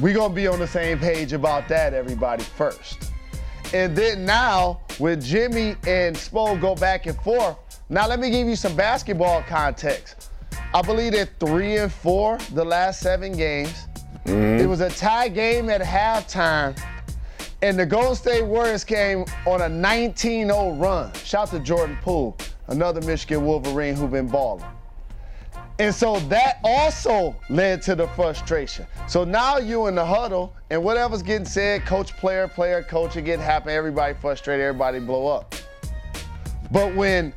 We're 0.01 0.13
gonna 0.15 0.33
be 0.33 0.47
on 0.47 0.59
the 0.59 0.67
same 0.67 0.99
page 0.99 1.31
about 1.31 1.69
that, 1.69 1.93
everybody, 1.93 2.43
first. 2.43 3.11
And 3.75 3.93
then 3.93 4.23
now, 4.23 4.79
with 5.01 5.21
Jimmy 5.21 5.75
and 5.85 6.15
Spo 6.15 6.59
go 6.61 6.75
back 6.75 7.07
and 7.07 7.17
forth, 7.19 7.57
now 7.89 8.07
let 8.07 8.21
me 8.21 8.29
give 8.29 8.47
you 8.47 8.55
some 8.55 8.73
basketball 8.73 9.41
context. 9.41 10.29
I 10.73 10.81
believe 10.81 11.11
they're 11.11 11.27
three 11.41 11.75
and 11.75 11.91
four 11.91 12.37
the 12.53 12.63
last 12.63 13.01
seven 13.01 13.35
games. 13.35 13.87
Mm-hmm. 14.23 14.61
It 14.61 14.65
was 14.65 14.79
a 14.79 14.89
tie 14.91 15.27
game 15.27 15.69
at 15.69 15.81
halftime, 15.81 16.81
and 17.61 17.77
the 17.77 17.85
Golden 17.85 18.15
State 18.15 18.45
Warriors 18.45 18.85
came 18.85 19.25
on 19.45 19.59
a 19.59 19.67
19-0 19.67 20.81
run. 20.81 21.13
Shout 21.25 21.49
to 21.49 21.59
Jordan 21.59 21.97
Poole, 22.01 22.37
another 22.67 23.01
Michigan 23.01 23.45
Wolverine 23.45 23.95
who's 23.95 24.09
been 24.09 24.29
balling. 24.29 24.63
And 25.77 25.93
so 25.93 26.19
that 26.21 26.59
also 26.63 27.35
led 27.49 27.81
to 27.83 27.95
the 27.95 28.07
frustration. 28.09 28.85
So 29.07 29.25
now 29.25 29.57
you 29.57 29.87
in 29.87 29.95
the 29.95 30.05
huddle, 30.05 30.53
and 30.69 30.81
whatever's 30.81 31.21
getting 31.21 31.45
said, 31.45 31.85
coach, 31.85 32.15
player, 32.15 32.47
player, 32.47 32.81
coach, 32.81 33.17
it 33.17 33.23
get 33.23 33.39
happen. 33.39 33.69
Everybody 33.71 34.13
frustrated, 34.13 34.65
everybody 34.65 34.99
blow 34.99 35.27
up. 35.27 35.53
But 36.71 36.95
when, 36.95 37.33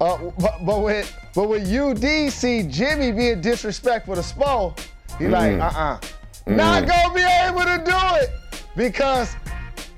uh, 0.00 0.30
but, 0.38 0.64
but 0.64 0.80
when, 0.80 1.04
but 1.34 1.48
when 1.48 1.76
UD 1.78 2.32
see 2.32 2.62
Jimmy 2.62 3.12
being 3.12 3.42
disrespectful 3.42 4.14
to 4.14 4.22
Spo, 4.22 4.78
he 5.18 5.28
like, 5.28 5.60
uh-uh, 5.60 6.00
not 6.46 6.86
gonna 6.86 7.14
be 7.14 7.20
able 7.20 7.60
to 7.60 7.82
do 7.84 7.96
it 8.22 8.30
because 8.76 9.36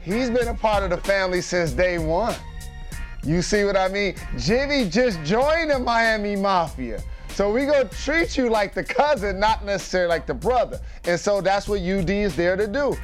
he's 0.02 0.28
been 0.28 0.49
a 0.49 0.54
part 0.54 0.82
of 0.82 0.90
the 0.90 0.97
family 0.97 1.40
since 1.40 1.70
day 1.70 1.99
one. 1.99 2.35
You 3.24 3.42
see 3.42 3.64
what 3.64 3.76
I 3.76 3.88
mean? 3.88 4.14
Jimmy 4.38 4.88
just 4.88 5.22
joined 5.24 5.70
the 5.70 5.78
Miami 5.78 6.36
Mafia. 6.36 7.02
So 7.28 7.52
we 7.52 7.64
gonna 7.64 7.84
treat 7.84 8.36
you 8.36 8.50
like 8.50 8.74
the 8.74 8.82
cousin, 8.82 9.38
not 9.38 9.64
necessarily 9.64 10.08
like 10.08 10.26
the 10.26 10.34
brother. 10.34 10.80
And 11.04 11.18
so 11.18 11.40
that's 11.40 11.68
what 11.68 11.80
UD 11.80 12.10
is 12.10 12.34
there 12.34 12.56
to 12.56 12.66
do. 12.66 12.96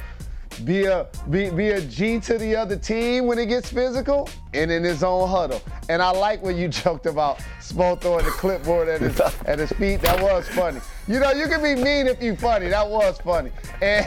Be 0.63 0.85
a 0.85 1.07
be, 1.29 1.49
be 1.51 1.69
a 1.69 1.81
G 1.81 2.19
to 2.21 2.37
the 2.37 2.55
other 2.55 2.75
team 2.75 3.27
when 3.27 3.37
it 3.37 3.45
gets 3.45 3.69
physical 3.71 4.27
and 4.53 4.71
in 4.71 4.83
his 4.83 5.03
own 5.03 5.29
huddle. 5.29 5.61
And 5.87 6.01
I 6.01 6.11
like 6.11 6.41
when 6.41 6.57
you 6.57 6.67
joked 6.83 7.05
about 7.05 7.39
Spo 7.59 7.99
throwing 7.99 8.25
the 8.25 8.31
clipboard 8.31 8.87
at 8.87 9.01
his 9.01 9.19
at 9.19 9.59
his 9.59 9.71
feet. 9.73 10.01
That 10.01 10.21
was 10.21 10.47
funny. 10.47 10.79
You 11.07 11.21
know, 11.21 11.31
you 11.31 11.47
can 11.47 11.63
be 11.63 11.81
mean 11.81 12.07
if 12.07 12.21
you 12.21 12.35
funny. 12.35 12.67
That 12.67 12.89
was 12.89 13.17
funny. 13.19 13.49
And 13.81 14.05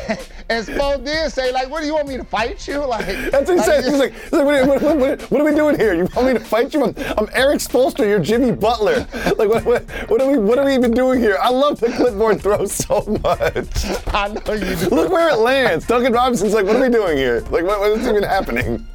and 0.50 0.66
Spo 0.66 1.02
did 1.02 1.32
say, 1.32 1.50
like, 1.50 1.70
what 1.70 1.80
do 1.80 1.86
you 1.86 1.94
want 1.94 2.08
me 2.08 2.18
to 2.18 2.24
fight 2.24 2.66
you? 2.68 2.80
Like 2.90 3.06
That's 3.06 3.48
what 3.48 3.48
he 3.48 3.54
like, 3.54 3.64
said. 3.66 3.84
He's 3.84 3.98
like, 3.98 4.12
he's 4.12 4.32
like 4.32 4.44
what, 4.44 4.66
what, 4.66 4.82
what, 4.82 4.96
what, 4.96 5.22
what 5.30 5.40
are 5.40 5.44
we 5.44 5.54
doing 5.54 5.78
here? 5.78 5.94
You 5.94 6.08
want 6.16 6.26
me 6.26 6.32
to 6.34 6.40
fight 6.40 6.74
you? 6.74 6.82
I'm, 6.82 6.94
I'm 7.16 7.28
Erik 7.32 7.60
Spoelstra. 7.60 8.00
You're 8.00 8.18
Jimmy 8.18 8.52
Butler. 8.52 9.06
Like, 9.40 9.48
what, 9.48 9.64
what, 9.64 9.82
what, 10.10 10.20
are 10.20 10.30
we, 10.30 10.38
what 10.38 10.58
are 10.58 10.64
we 10.64 10.74
even 10.74 10.90
doing 10.90 11.20
here? 11.20 11.38
I 11.40 11.50
love 11.50 11.78
the 11.78 11.88
clipboard 11.88 12.42
throw 12.42 12.64
so 12.66 13.00
much. 13.22 13.86
I 14.12 14.28
know 14.28 14.52
you 14.52 14.76
do. 14.76 14.94
Look 14.94 15.10
where 15.12 15.30
it 15.30 15.38
lands. 15.38 15.86
Duncan 15.86 16.12
Robinson's 16.12 16.52
like, 16.52 16.66
what 16.66 16.76
are 16.76 16.82
we 16.82 16.88
doing 16.90 17.16
here? 17.16 17.40
Like, 17.50 17.64
what, 17.64 17.80
what 17.80 17.92
is 17.92 18.06
even 18.06 18.24
happening? 18.24 18.86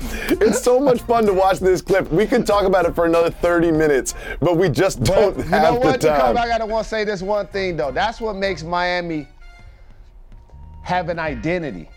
It's 0.40 0.62
so 0.62 0.80
much 0.80 1.02
fun 1.02 1.26
to 1.26 1.32
watch 1.32 1.60
this 1.60 1.80
clip. 1.80 2.10
We 2.10 2.26
could 2.26 2.46
talk 2.46 2.64
about 2.64 2.86
it 2.86 2.94
for 2.94 3.04
another 3.04 3.30
30 3.30 3.70
minutes, 3.72 4.14
but 4.40 4.56
we 4.56 4.68
just 4.68 5.02
don't 5.02 5.36
But 5.36 5.44
you 5.44 5.50
have 5.50 5.74
know 5.74 5.80
what, 5.80 6.00
the 6.00 6.08
time. 6.08 6.36
I 6.36 6.48
gotta 6.48 6.66
want 6.66 6.84
to 6.84 6.88
say 6.88 7.04
this 7.04 7.22
one 7.22 7.46
thing 7.48 7.76
though. 7.76 7.92
That's 7.92 8.20
what 8.20 8.36
makes 8.36 8.62
Miami 8.62 9.28
have 10.82 11.08
an 11.08 11.18
identity. 11.18 11.88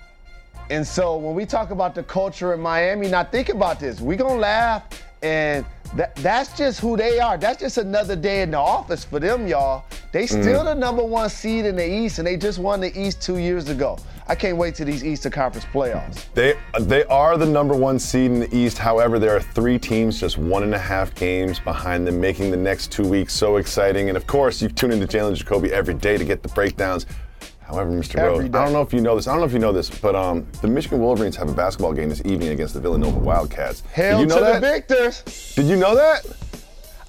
And 0.69 0.85
so 0.85 1.17
when 1.17 1.35
we 1.35 1.45
talk 1.45 1.71
about 1.71 1.95
the 1.95 2.03
culture 2.03 2.53
in 2.53 2.59
Miami, 2.59 3.07
now 3.07 3.23
think 3.23 3.49
about 3.49 3.79
this. 3.79 4.01
We 4.01 4.15
gonna 4.15 4.35
laugh, 4.39 4.83
and 5.21 5.65
that, 5.95 6.15
that's 6.17 6.55
just 6.57 6.79
who 6.79 6.97
they 6.97 7.19
are. 7.19 7.37
That's 7.37 7.59
just 7.61 7.77
another 7.77 8.15
day 8.15 8.41
in 8.41 8.51
the 8.51 8.57
office 8.57 9.05
for 9.05 9.19
them, 9.19 9.47
y'all. 9.47 9.85
They 10.11 10.25
Mm. 10.25 10.41
still 10.41 10.63
the 10.63 10.75
number 10.75 11.03
one 11.03 11.29
seed 11.29 11.65
in 11.65 11.75
the 11.75 11.87
East, 11.87 12.17
and 12.19 12.27
they 12.27 12.37
just 12.37 12.59
won 12.59 12.81
the 12.81 12.97
East 12.99 13.21
two 13.21 13.37
years 13.37 13.69
ago. 13.69 13.97
I 14.27 14.35
can't 14.35 14.57
wait 14.57 14.75
to 14.75 14.85
these 14.85 15.05
Eastern 15.05 15.31
Conference 15.31 15.65
playoffs. 15.73 16.25
They 16.33 16.55
they 16.81 17.05
are 17.05 17.37
the 17.37 17.45
number 17.45 17.73
one 17.75 17.97
seed 17.99 18.31
in 18.31 18.39
the 18.41 18.55
East. 18.55 18.77
However, 18.77 19.19
there 19.19 19.33
are 19.35 19.39
three 19.39 19.79
teams 19.79 20.19
just 20.19 20.37
one 20.37 20.63
and 20.63 20.75
a 20.75 20.79
half 20.79 21.15
games 21.15 21.59
behind 21.59 22.05
them, 22.05 22.19
making 22.19 22.51
the 22.51 22.57
next 22.57 22.91
two 22.91 23.07
weeks 23.07 23.33
so 23.33 23.55
exciting. 23.55 24.09
And 24.09 24.17
of 24.17 24.27
course, 24.27 24.61
you 24.61 24.67
tune 24.67 24.91
into 24.91 25.07
Jalen 25.07 25.35
Jacoby 25.35 25.71
every 25.71 25.93
day 25.93 26.17
to 26.17 26.25
get 26.25 26.43
the 26.43 26.49
breakdowns. 26.49 27.05
However, 27.67 27.91
Mr. 27.91 28.15
Every 28.15 28.29
Rose, 28.29 28.49
day. 28.49 28.57
I 28.57 28.63
don't 28.63 28.73
know 28.73 28.81
if 28.81 28.93
you 28.93 29.01
know 29.01 29.15
this. 29.15 29.27
I 29.27 29.31
don't 29.31 29.41
know 29.41 29.45
if 29.45 29.51
you 29.51 29.59
know 29.59 29.73
this, 29.73 29.89
but 29.89 30.15
um, 30.15 30.47
the 30.61 30.69
Michigan 30.69 30.99
Wolverines 30.99 31.35
have 31.35 31.49
a 31.49 31.53
basketball 31.53 31.91
game 31.91 32.07
this 32.07 32.21
evening 32.23 32.49
against 32.49 32.73
the 32.73 32.79
Villanova 32.79 33.19
Wildcats. 33.19 33.81
Hail 33.91 34.19
Did 34.19 34.21
you 34.21 34.27
know 34.27 34.39
to 34.39 34.45
that? 34.45 34.61
the 34.61 34.67
victors. 34.67 35.53
Did 35.55 35.65
you 35.65 35.75
know 35.75 35.93
that? 35.93 36.25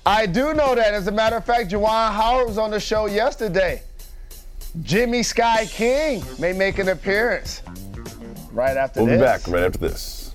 I 0.05 0.27
do 0.27 0.55
know 0.55 0.75
that. 0.75 0.95
As 0.95 1.07
a 1.07 1.13
matter 1.13 1.37
of 1.37 1.45
fact, 1.45 1.71
Juwan 1.71 2.13
Howard 2.13 2.49
was 2.49 2.59
on 2.59 2.73
the 2.73 2.81
show 2.81 3.07
yesterday. 3.07 3.83
Jimmy 4.83 5.23
Sky 5.23 5.67
King 5.67 6.25
may 6.41 6.53
make 6.53 6.79
an 6.79 6.89
appearance 6.89 7.63
right 8.53 8.77
after 8.77 9.01
this. 9.01 9.09
We'll 9.09 9.19
be 9.19 9.25
back 9.25 9.47
right 9.47 9.63
after 9.63 9.79
this. 9.79 10.35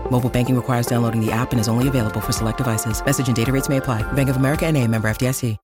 Mobile 0.11 0.29
banking 0.29 0.55
requires 0.57 0.85
downloading 0.85 1.25
the 1.25 1.31
app 1.31 1.51
and 1.53 1.59
is 1.59 1.69
only 1.69 1.87
available 1.87 2.19
for 2.19 2.33
select 2.33 2.57
devices. 2.57 3.03
Message 3.05 3.27
and 3.27 3.35
data 3.35 3.51
rates 3.51 3.69
may 3.69 3.77
apply. 3.77 4.03
Bank 4.11 4.29
of 4.29 4.35
America 4.35 4.65
and 4.65 4.75
a 4.77 4.85
member 4.85 5.09
FDIC. 5.09 5.57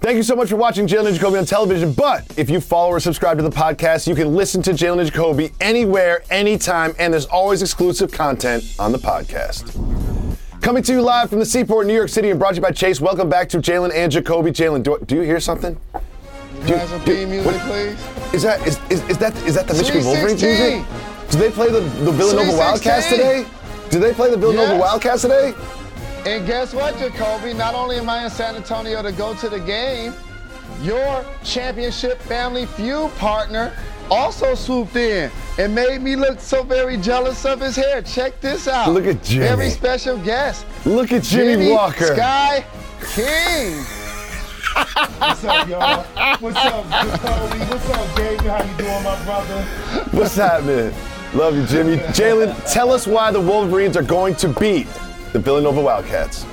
Thank 0.00 0.16
you 0.16 0.22
so 0.22 0.36
much 0.36 0.48
for 0.48 0.56
watching 0.56 0.86
Jalen 0.86 1.06
and 1.08 1.16
Jacoby 1.16 1.38
on 1.38 1.44
television. 1.44 1.92
But 1.92 2.24
if 2.38 2.48
you 2.48 2.60
follow 2.60 2.90
or 2.90 3.00
subscribe 3.00 3.36
to 3.38 3.42
the 3.42 3.50
podcast, 3.50 4.06
you 4.06 4.14
can 4.14 4.34
listen 4.34 4.62
to 4.62 4.70
Jalen 4.70 5.00
and 5.00 5.10
Jacoby 5.10 5.50
anywhere, 5.60 6.22
anytime, 6.30 6.94
and 7.00 7.12
there's 7.12 7.26
always 7.26 7.62
exclusive 7.62 8.10
content 8.12 8.64
on 8.78 8.92
the 8.92 8.98
podcast. 8.98 9.74
Coming 10.62 10.82
to 10.84 10.92
you 10.92 11.02
live 11.02 11.30
from 11.30 11.40
the 11.40 11.46
Seaport, 11.46 11.86
New 11.86 11.94
York 11.94 12.08
City, 12.08 12.30
and 12.30 12.38
brought 12.38 12.50
to 12.50 12.56
you 12.56 12.62
by 12.62 12.70
Chase. 12.70 13.00
Welcome 13.00 13.28
back 13.28 13.48
to 13.50 13.58
Jalen 13.58 13.92
and 13.94 14.10
Jacoby. 14.10 14.50
Jalen, 14.52 14.82
do, 14.84 14.98
do 15.06 15.16
you 15.16 15.22
hear 15.22 15.40
something? 15.40 15.78
Can 16.64 16.74
I 16.74 16.76
have 16.78 16.88
some 16.88 17.00
theme 17.00 17.30
music, 17.30 17.52
what- 17.52 17.60
please? 17.62 18.34
Is 18.34 18.42
that 18.42 18.66
is, 18.66 18.78
is, 18.90 19.00
is 19.08 19.18
that 19.18 19.34
is 19.46 19.54
that 19.54 19.66
the 19.66 19.74
Michigan 19.74 20.02
Sweet 20.02 20.12
Wolverines 20.12 20.42
music? 20.42 20.84
Did 21.30 21.40
they 21.40 21.50
play 21.50 21.70
the, 21.70 21.80
the 21.80 22.12
Villanova 22.12 22.56
Wildcats 22.56 23.08
today? 23.08 23.46
Do 23.90 23.98
they 24.00 24.12
play 24.14 24.30
the 24.30 24.36
Villanova 24.36 24.72
Yes. 24.72 24.80
Wildcats 24.80 25.22
today? 25.22 25.54
And 26.26 26.46
guess 26.46 26.74
what, 26.74 26.96
Jacoby? 26.98 27.54
Not 27.54 27.74
only 27.74 27.96
am 27.96 28.08
I 28.08 28.24
in 28.24 28.30
San 28.30 28.56
Antonio 28.56 29.02
to 29.02 29.12
go 29.12 29.34
to 29.34 29.48
the 29.48 29.60
game, 29.60 30.14
your 30.82 31.24
championship 31.44 32.20
family 32.22 32.66
feud 32.66 33.14
partner 33.16 33.72
also 34.10 34.54
swooped 34.54 34.96
in 34.96 35.30
and 35.58 35.74
made 35.74 36.00
me 36.00 36.16
look 36.16 36.40
so 36.40 36.62
very 36.62 36.96
jealous 36.96 37.44
of 37.44 37.60
his 37.60 37.76
hair. 37.76 38.00
Check 38.02 38.40
this 38.40 38.66
out. 38.66 38.90
Look 38.90 39.06
at 39.06 39.22
Jimmy. 39.22 39.46
Every 39.46 39.70
special 39.70 40.18
guest. 40.18 40.64
Look 40.86 41.12
at 41.12 41.22
Jimmy, 41.22 41.70
Walker. 41.72 42.14
Sky 42.14 42.64
King. 43.14 43.84
What's 45.18 45.44
up, 45.44 45.68
y'all? 45.68 46.04
What's 46.38 46.56
up, 46.56 46.88
Jacoby? 46.90 47.58
What's 47.64 47.90
up, 47.90 48.16
David? 48.16 48.40
How 48.46 48.62
you 48.64 48.76
doing, 48.78 49.02
my 49.02 49.24
brother? 49.24 49.62
What's 50.12 50.36
happening? 50.36 50.94
Love 51.34 51.56
you, 51.56 51.66
Jimmy. 51.66 51.98
Jalen, 52.14 52.72
tell 52.72 52.90
us 52.90 53.06
why 53.06 53.30
the 53.30 53.40
Wolverines 53.40 53.98
are 53.98 54.02
going 54.02 54.34
to 54.36 54.48
beat 54.48 54.86
the 55.32 55.38
Villanova 55.38 55.80
Wildcats. 55.80 56.46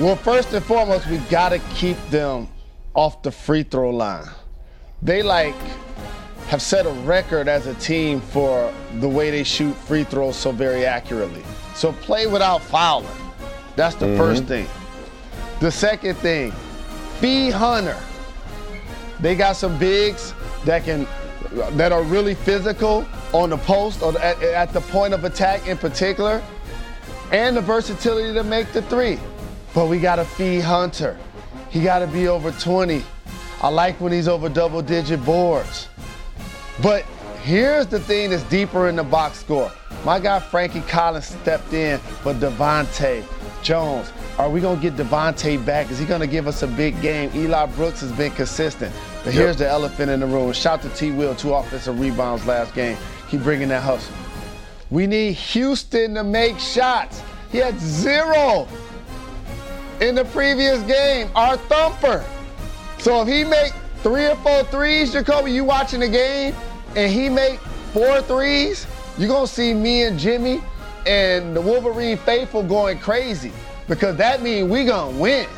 Well, 0.00 0.16
first 0.16 0.52
and 0.52 0.64
foremost, 0.64 1.06
we 1.06 1.18
gotta 1.30 1.60
keep 1.74 1.96
them 2.08 2.48
off 2.94 3.22
the 3.22 3.30
free 3.30 3.62
throw 3.62 3.90
line. 3.90 4.26
They 5.00 5.22
like 5.22 5.54
have 6.48 6.60
set 6.60 6.86
a 6.86 6.90
record 6.90 7.46
as 7.46 7.68
a 7.68 7.74
team 7.74 8.20
for 8.20 8.74
the 8.98 9.08
way 9.08 9.30
they 9.30 9.44
shoot 9.44 9.74
free 9.74 10.02
throws 10.02 10.36
so 10.36 10.50
very 10.50 10.84
accurately. 10.84 11.42
So 11.74 11.92
play 11.92 12.26
without 12.26 12.62
fouling. 12.62 13.08
That's 13.76 13.94
the 13.94 14.16
first 14.16 14.42
mm-hmm. 14.42 14.66
thing. 14.66 15.60
The 15.60 15.70
second 15.70 16.16
thing, 16.16 16.52
be 17.20 17.50
Hunter. 17.50 17.98
They 19.20 19.36
got 19.36 19.54
some 19.54 19.78
bigs 19.78 20.34
that 20.64 20.84
can 20.84 21.06
that 21.76 21.92
are 21.92 22.02
really 22.02 22.34
physical 22.34 23.06
on 23.32 23.50
the 23.50 23.58
post 23.58 24.02
or 24.02 24.16
at, 24.18 24.42
at 24.42 24.72
the 24.72 24.80
point 24.80 25.14
of 25.14 25.24
attack 25.24 25.66
in 25.66 25.78
particular 25.78 26.42
and 27.32 27.56
the 27.56 27.60
versatility 27.60 28.32
to 28.34 28.44
make 28.44 28.70
the 28.72 28.82
three. 28.82 29.18
But 29.74 29.88
we 29.88 29.98
got 29.98 30.16
to 30.16 30.24
feed 30.24 30.60
Hunter. 30.60 31.18
He 31.70 31.82
got 31.82 32.00
to 32.00 32.06
be 32.06 32.28
over 32.28 32.52
20. 32.52 33.02
I 33.62 33.68
like 33.68 34.00
when 34.00 34.12
he's 34.12 34.28
over 34.28 34.48
double 34.48 34.82
digit 34.82 35.24
boards. 35.24 35.88
But 36.82 37.04
here's 37.42 37.86
the 37.86 38.00
thing 38.00 38.30
that's 38.30 38.42
deeper 38.44 38.88
in 38.88 38.96
the 38.96 39.04
box 39.04 39.38
score. 39.38 39.72
My 40.04 40.18
guy 40.18 40.40
Frankie 40.40 40.80
Collins 40.82 41.26
stepped 41.26 41.72
in, 41.72 42.00
but 42.24 42.36
DeVante' 42.36 43.24
Jones, 43.62 44.12
are 44.36 44.50
we 44.50 44.60
going 44.60 44.80
to 44.80 44.90
get 44.90 44.96
DeVante' 44.96 45.64
back? 45.64 45.90
Is 45.90 45.98
he 45.98 46.04
going 46.04 46.20
to 46.20 46.26
give 46.26 46.46
us 46.48 46.62
a 46.62 46.66
big 46.66 47.00
game? 47.00 47.30
Eli 47.34 47.66
Brooks 47.66 48.00
has 48.00 48.10
been 48.12 48.32
consistent. 48.32 48.92
But 49.22 49.32
here's 49.32 49.56
the 49.56 49.68
elephant 49.68 50.10
in 50.10 50.20
the 50.20 50.26
room. 50.26 50.52
Shout 50.52 50.82
to 50.82 50.88
T. 50.90 51.12
Will, 51.12 51.34
two 51.34 51.54
offensive 51.54 51.98
rebounds 52.00 52.44
last 52.46 52.74
game. 52.74 52.96
Keep 53.32 53.44
bringing 53.44 53.68
that 53.68 53.82
hustle. 53.82 54.14
We 54.90 55.06
need 55.06 55.36
Houstan 55.36 56.12
to 56.16 56.22
make 56.22 56.58
shots. 56.58 57.22
He 57.50 57.56
had 57.56 57.80
zero 57.80 58.68
in 60.02 60.14
the 60.16 60.26
previous 60.26 60.82
game, 60.82 61.30
our 61.34 61.56
thumper. 61.56 62.22
So 62.98 63.22
if 63.22 63.28
he 63.28 63.44
make 63.44 63.72
three 64.02 64.26
or 64.26 64.36
four 64.36 64.64
threes, 64.64 65.14
Jacoby, 65.14 65.50
you 65.50 65.64
watching 65.64 66.00
the 66.00 66.10
game, 66.10 66.54
and 66.94 67.10
he 67.10 67.30
make 67.30 67.58
four 67.94 68.20
threes, 68.20 68.86
you're 69.16 69.30
gonna 69.30 69.46
see 69.46 69.72
me 69.72 70.02
and 70.02 70.18
Jimmy 70.18 70.60
and 71.06 71.56
the 71.56 71.60
Wolverine 71.62 72.18
faithful 72.18 72.62
going 72.62 72.98
crazy 72.98 73.50
because 73.88 74.14
that 74.16 74.42
means 74.42 74.70
we 74.70 74.84
gonna 74.84 75.18
win. 75.18 75.48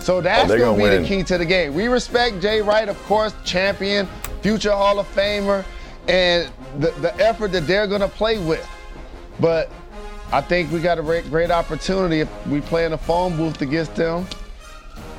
So 0.00 0.18
oh, 0.18 0.20
that's 0.20 0.46
they're 0.46 0.58
gonna, 0.58 0.72
gonna 0.72 0.90
be 0.90 0.96
win. 0.96 1.02
the 1.04 1.08
key 1.08 1.22
to 1.22 1.38
the 1.38 1.46
game. 1.46 1.72
We 1.72 1.88
respect 1.88 2.42
Jay 2.42 2.60
Wright, 2.60 2.90
of 2.90 3.02
course, 3.04 3.32
champion, 3.46 4.06
future 4.42 4.72
Hall 4.72 4.98
of 4.98 5.06
Famer, 5.14 5.64
and 6.08 6.50
the, 6.78 6.90
the 7.00 7.14
effort 7.16 7.52
that 7.52 7.66
they're 7.66 7.86
gonna 7.86 8.08
play 8.08 8.38
with. 8.38 8.68
But 9.40 9.70
I 10.32 10.40
think 10.40 10.72
we 10.72 10.80
got 10.80 10.98
a 10.98 11.02
great, 11.02 11.28
great 11.30 11.50
opportunity 11.50 12.20
if 12.20 12.46
we 12.46 12.60
play 12.60 12.84
in 12.84 12.92
a 12.92 12.98
phone 12.98 13.36
booth 13.36 13.62
against 13.62 13.94
them 13.94 14.26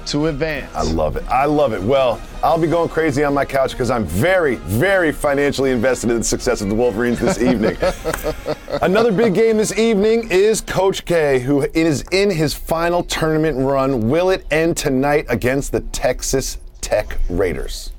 to 0.08 0.28
advance. 0.28 0.74
I 0.76 0.84
love 0.84 1.16
it. 1.16 1.24
I 1.28 1.46
love 1.46 1.74
it. 1.74 1.82
Well, 1.82 2.22
I'll 2.44 2.60
be 2.60 2.68
going 2.68 2.90
crazy 2.90 3.24
on 3.24 3.34
my 3.34 3.46
couch 3.46 3.72
because 3.72 3.90
I'm 3.90 4.06
very, 4.06 4.56
very 4.56 5.12
financially 5.12 5.72
invested 5.72 6.12
in 6.12 6.18
the 6.18 6.24
success 6.24 6.62
of 6.62 6.70
the 6.70 6.76
Wolverines 6.76 7.20
this 7.20 7.42
evening. 7.42 7.78
Another 8.82 9.12
big 9.12 9.34
game 9.34 9.58
this 9.58 9.78
evening 9.78 10.28
is 10.30 10.62
Coach 10.62 11.06
K, 11.06 11.40
who 11.40 11.64
is 11.74 12.04
in 12.12 12.30
his 12.30 12.54
final 12.54 13.04
tournament 13.04 13.58
run. 13.58 14.10
Will 14.10 14.30
it 14.30 14.46
end 14.52 14.78
tonight 14.78 15.26
against 15.30 15.72
the 15.72 15.82
Texas 15.82 16.60
Tech 16.82 17.18
Raiders? 17.30 17.92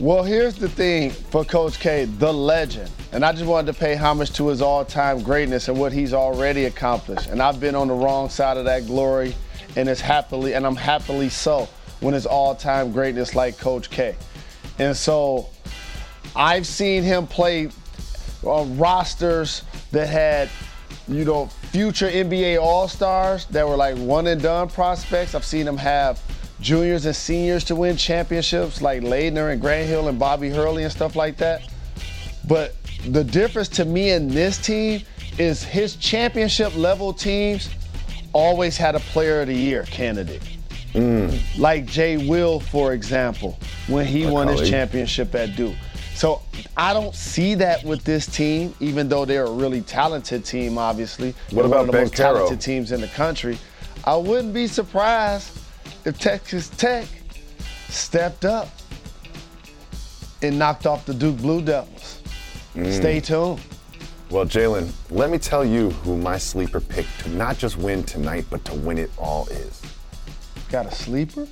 Well, 0.00 0.24
here's 0.24 0.56
the 0.56 0.68
thing 0.68 1.10
for 1.10 1.44
Coach 1.44 1.78
K, 1.78 2.06
the 2.06 2.32
legend. 2.32 2.90
And 3.12 3.24
I 3.24 3.30
just 3.30 3.44
wanted 3.44 3.72
to 3.72 3.78
pay 3.78 3.94
homage 3.94 4.32
to 4.32 4.48
his 4.48 4.60
all 4.60 4.84
time 4.84 5.22
greatness 5.22 5.68
and 5.68 5.78
what 5.78 5.92
he's 5.92 6.12
already 6.12 6.64
accomplished. 6.64 7.28
And 7.28 7.40
I've 7.40 7.60
been 7.60 7.76
on 7.76 7.86
the 7.86 7.94
wrong 7.94 8.28
side 8.28 8.56
of 8.56 8.64
that 8.64 8.86
glory, 8.86 9.36
and 9.76 9.88
it's 9.88 10.00
happily, 10.00 10.54
and 10.54 10.66
I'm 10.66 10.74
happily 10.74 11.28
so 11.28 11.68
when 12.00 12.12
it's 12.12 12.26
all 12.26 12.56
time 12.56 12.90
greatness 12.90 13.36
like 13.36 13.56
Coach 13.56 13.88
K. 13.88 14.16
And 14.80 14.96
so 14.96 15.48
I've 16.34 16.66
seen 16.66 17.04
him 17.04 17.28
play 17.28 17.68
uh, 18.44 18.64
rosters 18.70 19.62
that 19.92 20.08
had, 20.08 20.50
you 21.06 21.24
know, 21.24 21.46
future 21.70 22.10
NBA 22.10 22.60
All 22.60 22.88
Stars 22.88 23.46
that 23.46 23.66
were 23.66 23.76
like 23.76 23.96
one 23.98 24.26
and 24.26 24.42
done 24.42 24.68
prospects. 24.68 25.36
I've 25.36 25.44
seen 25.44 25.68
him 25.68 25.76
have 25.76 26.20
juniors 26.64 27.04
and 27.04 27.14
seniors 27.14 27.62
to 27.62 27.76
win 27.76 27.94
championships 27.94 28.80
like 28.80 29.02
Laettner 29.02 29.52
and 29.52 29.60
Grant 29.60 29.86
Hill 29.86 30.08
and 30.08 30.18
Bobby 30.18 30.48
Hurley 30.48 30.82
and 30.82 30.90
stuff 30.90 31.14
like 31.14 31.36
that. 31.36 31.62
But 32.48 32.74
the 33.06 33.22
difference 33.22 33.68
to 33.68 33.84
me 33.84 34.10
in 34.10 34.28
this 34.28 34.56
team 34.56 35.02
is 35.38 35.62
his 35.62 35.96
championship 35.96 36.74
level 36.74 37.12
teams 37.12 37.68
always 38.32 38.78
had 38.78 38.94
a 38.94 39.00
player 39.00 39.42
of 39.42 39.48
the 39.48 39.54
year 39.54 39.82
candidate. 39.84 40.42
Mm. 40.94 41.58
Like 41.58 41.84
Jay 41.84 42.16
Will, 42.28 42.60
for 42.60 42.94
example, 42.94 43.58
when 43.86 44.06
he 44.06 44.26
won 44.26 44.48
his 44.48 44.68
championship 44.68 45.34
at 45.34 45.56
Duke. 45.56 45.74
So 46.14 46.40
I 46.78 46.94
don't 46.94 47.14
see 47.14 47.54
that 47.56 47.84
with 47.84 48.04
this 48.04 48.26
team, 48.26 48.74
even 48.80 49.08
though 49.08 49.26
they're 49.26 49.46
a 49.46 49.50
really 49.50 49.82
talented 49.82 50.46
team, 50.46 50.78
obviously. 50.78 51.34
What 51.50 51.66
about 51.66 51.70
one 51.70 51.80
of 51.80 51.86
the 51.86 51.92
Ben 51.92 52.02
most 52.02 52.16
Caro? 52.16 52.34
talented 52.36 52.60
teams 52.60 52.92
in 52.92 53.02
the 53.02 53.08
country? 53.08 53.58
I 54.04 54.16
wouldn't 54.16 54.54
be 54.54 54.66
surprised 54.66 55.58
if 56.04 56.18
Texas 56.18 56.68
Tech 56.70 57.06
stepped 57.88 58.44
up 58.44 58.68
and 60.42 60.58
knocked 60.58 60.86
off 60.86 61.06
the 61.06 61.14
Duke 61.14 61.38
Blue 61.38 61.62
Devils. 61.62 62.22
Mm. 62.74 62.92
Stay 62.92 63.20
tuned. 63.20 63.60
Well, 64.30 64.44
Jalen, 64.44 64.90
let 65.10 65.30
me 65.30 65.38
tell 65.38 65.64
you 65.64 65.90
who 65.90 66.16
my 66.16 66.38
sleeper 66.38 66.80
pick 66.80 67.06
to 67.18 67.30
not 67.30 67.56
just 67.56 67.78
win 67.78 68.02
tonight, 68.02 68.44
but 68.50 68.64
to 68.64 68.74
win 68.74 68.98
it 68.98 69.10
all 69.16 69.46
is. 69.48 69.80
Got 70.70 70.86
a 70.86 70.90
sleeper? 70.90 71.46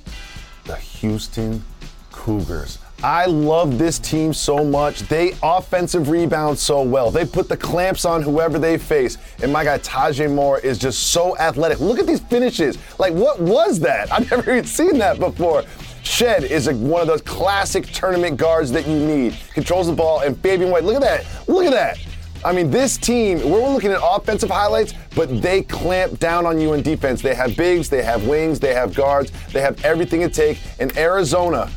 the 0.65 0.75
Houston 0.77 1.63
Cougars. 2.11 2.79
I 3.03 3.25
love 3.25 3.77
this 3.77 3.99
team 3.99 4.33
so 4.33 4.63
much. 4.63 5.01
They 5.01 5.33
offensive 5.43 6.07
rebound 6.07 6.57
so 6.57 6.81
well. 6.81 7.11
They 7.11 7.25
put 7.25 7.49
the 7.49 7.57
clamps 7.57 8.05
on 8.05 8.21
whoever 8.21 8.57
they 8.57 8.77
face. 8.77 9.17
And 9.41 9.51
my 9.51 9.65
guy 9.65 9.77
Tajay 9.79 10.33
Moore 10.33 10.59
is 10.59 10.77
just 10.77 11.11
so 11.11 11.37
athletic. 11.37 11.81
Look 11.81 11.99
at 11.99 12.07
these 12.07 12.21
finishes. 12.21 12.77
Like, 12.99 13.11
what 13.13 13.41
was 13.41 13.81
that? 13.81 14.09
I've 14.13 14.31
never 14.31 14.53
even 14.53 14.63
seen 14.63 14.97
that 14.99 15.19
before. 15.19 15.65
Shead 16.03 16.45
is 16.45 16.67
a, 16.67 16.75
one 16.75 17.01
of 17.01 17.07
those 17.07 17.21
classic 17.21 17.87
tournament 17.87 18.37
guards 18.37 18.71
that 18.71 18.87
you 18.87 18.97
need. 18.97 19.37
Controls 19.53 19.87
the 19.87 19.93
ball, 19.93 20.21
and 20.21 20.37
Fabian 20.37 20.71
White, 20.71 20.85
look 20.85 20.95
at 20.95 21.01
that. 21.01 21.49
Look 21.49 21.65
at 21.65 21.71
that. 21.71 21.99
I 22.45 22.53
mean, 22.53 22.69
this 22.69 22.97
team, 22.97 23.37
we're 23.49 23.67
looking 23.69 23.91
at 23.91 23.99
offensive 24.01 24.49
highlights, 24.49 24.93
but 25.15 25.41
they 25.41 25.61
clamp 25.61 26.19
down 26.19 26.45
on 26.45 26.59
you 26.59 26.73
in 26.73 26.81
defense. 26.81 27.21
They 27.21 27.35
have 27.35 27.55
bigs, 27.57 27.89
they 27.89 28.03
have 28.03 28.27
wings, 28.27 28.59
they 28.59 28.73
have 28.73 28.93
guards, 28.93 29.31
they 29.51 29.61
have 29.61 29.83
everything 29.83 30.21
it 30.21 30.33
takes. 30.33 30.61
And 30.79 30.95
Arizona, 30.97 31.69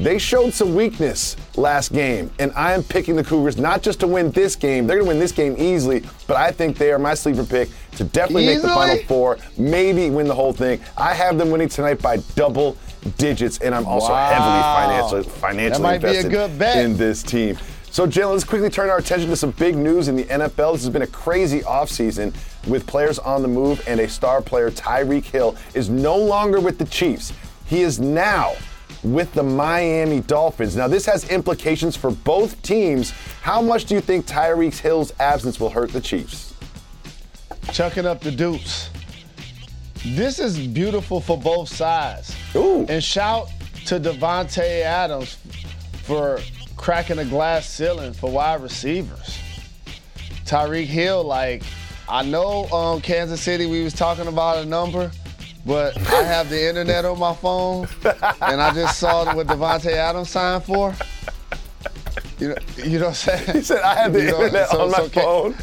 they 0.00 0.18
showed 0.18 0.52
some 0.52 0.74
weakness 0.74 1.36
last 1.56 1.92
game, 1.92 2.30
and 2.38 2.52
I 2.56 2.72
am 2.72 2.82
picking 2.82 3.16
the 3.16 3.24
Cougars 3.24 3.56
not 3.56 3.82
just 3.82 4.00
to 4.00 4.06
win 4.06 4.30
this 4.32 4.56
game. 4.56 4.86
They're 4.86 4.96
going 4.96 5.06
to 5.06 5.14
win 5.14 5.18
this 5.18 5.32
game 5.32 5.54
easily, 5.58 6.02
but 6.26 6.36
I 6.36 6.50
think 6.50 6.78
they 6.78 6.92
are 6.92 6.98
my 6.98 7.14
sleeper 7.14 7.44
pick 7.44 7.68
to 7.96 8.04
definitely 8.04 8.46
make 8.46 8.62
the 8.62 8.68
Final 8.68 8.98
Four, 9.04 9.38
maybe 9.58 10.10
win 10.10 10.26
the 10.26 10.34
whole 10.34 10.52
thing. 10.52 10.80
I 10.96 11.14
have 11.14 11.38
them 11.38 11.50
winning 11.50 11.68
tonight 11.68 12.00
by 12.00 12.18
double 12.34 12.76
digits, 13.18 13.58
and 13.58 13.74
I'm 13.74 13.86
also 13.86 14.12
Wow. 14.12 14.30
heavily 14.30 14.62
financially, 15.22 15.40
financially 15.40 15.82
might 15.82 16.00
be 16.00 16.08
a 16.08 16.20
invested 16.20 16.84
in 16.84 16.96
this 16.96 17.22
team. 17.22 17.58
So, 17.90 18.06
Jalen, 18.06 18.32
let's 18.32 18.44
quickly 18.44 18.70
turn 18.70 18.88
our 18.88 18.96
attention 18.96 19.28
to 19.28 19.36
some 19.36 19.50
big 19.50 19.76
news 19.76 20.08
in 20.08 20.16
the 20.16 20.24
NFL. 20.24 20.72
This 20.72 20.82
has 20.82 20.90
been 20.90 21.02
a 21.02 21.06
crazy 21.06 21.60
offseason 21.60 22.34
with 22.66 22.86
players 22.86 23.18
on 23.18 23.42
the 23.42 23.48
move, 23.48 23.86
and 23.86 24.00
a 24.00 24.08
star 24.08 24.40
player, 24.40 24.70
Tyreek 24.70 25.24
Hill, 25.24 25.56
is 25.74 25.90
no 25.90 26.16
longer 26.16 26.58
with 26.58 26.78
the 26.78 26.86
Chiefs. 26.86 27.34
He 27.66 27.82
is 27.82 28.00
now 28.00 28.54
with 29.02 29.32
the 29.34 29.42
Miami 29.42 30.20
Dolphins. 30.20 30.76
Now, 30.76 30.88
this 30.88 31.06
has 31.06 31.28
implications 31.30 31.96
for 31.96 32.10
both 32.10 32.60
teams. 32.62 33.10
How 33.42 33.60
much 33.60 33.86
do 33.86 33.94
you 33.94 34.00
think 34.00 34.26
Tyreek 34.26 34.78
Hill's 34.78 35.12
absence 35.18 35.58
will 35.58 35.70
hurt 35.70 35.92
the 35.92 36.00
Chiefs? 36.00 36.52
chucking 37.70 38.06
up 38.06 38.20
the 38.20 38.30
dupes. 38.30 38.90
This 40.04 40.38
is 40.38 40.58
beautiful 40.66 41.20
for 41.20 41.38
both 41.38 41.68
sides. 41.68 42.36
Ooh. 42.54 42.86
And 42.88 43.02
shout 43.02 43.48
to 43.86 44.00
Davante 44.00 44.82
Adams 44.82 45.38
for 46.02 46.40
cracking 46.76 47.18
a 47.18 47.24
glass 47.24 47.68
ceiling 47.68 48.12
for 48.12 48.30
wide 48.30 48.62
receivers. 48.62 49.38
Tyreek 50.44 50.86
Hill, 50.86 51.22
like, 51.22 51.62
I 52.08 52.24
know 52.24 52.68
um, 52.70 53.00
Kansas 53.00 53.40
City, 53.40 53.66
we 53.66 53.84
was 53.84 53.94
talking 53.94 54.26
about 54.26 54.58
a 54.58 54.66
number, 54.66 55.10
but 55.64 55.96
I 56.12 56.22
have 56.24 56.48
the 56.50 56.68
internet 56.68 57.04
on 57.04 57.18
my 57.18 57.34
phone, 57.34 57.86
and 58.04 58.60
I 58.60 58.72
just 58.74 58.98
saw 58.98 59.34
what 59.34 59.46
Davante 59.46 59.92
Adams 59.92 60.30
signed 60.30 60.64
for. 60.64 60.94
You 62.38 62.48
know, 62.48 62.54
you 62.76 62.98
know 62.98 63.06
what 63.06 63.08
I'm 63.08 63.14
saying? 63.38 63.52
He 63.56 63.62
said, 63.62 63.82
"I 63.82 63.94
have 63.94 64.12
the 64.12 64.20
You 64.22 64.30
know, 64.32 64.42
internet 64.42 64.68
so- 64.70 64.80
on 64.82 64.90
my 64.90 64.98
so 64.98 65.08
phone." 65.10 65.54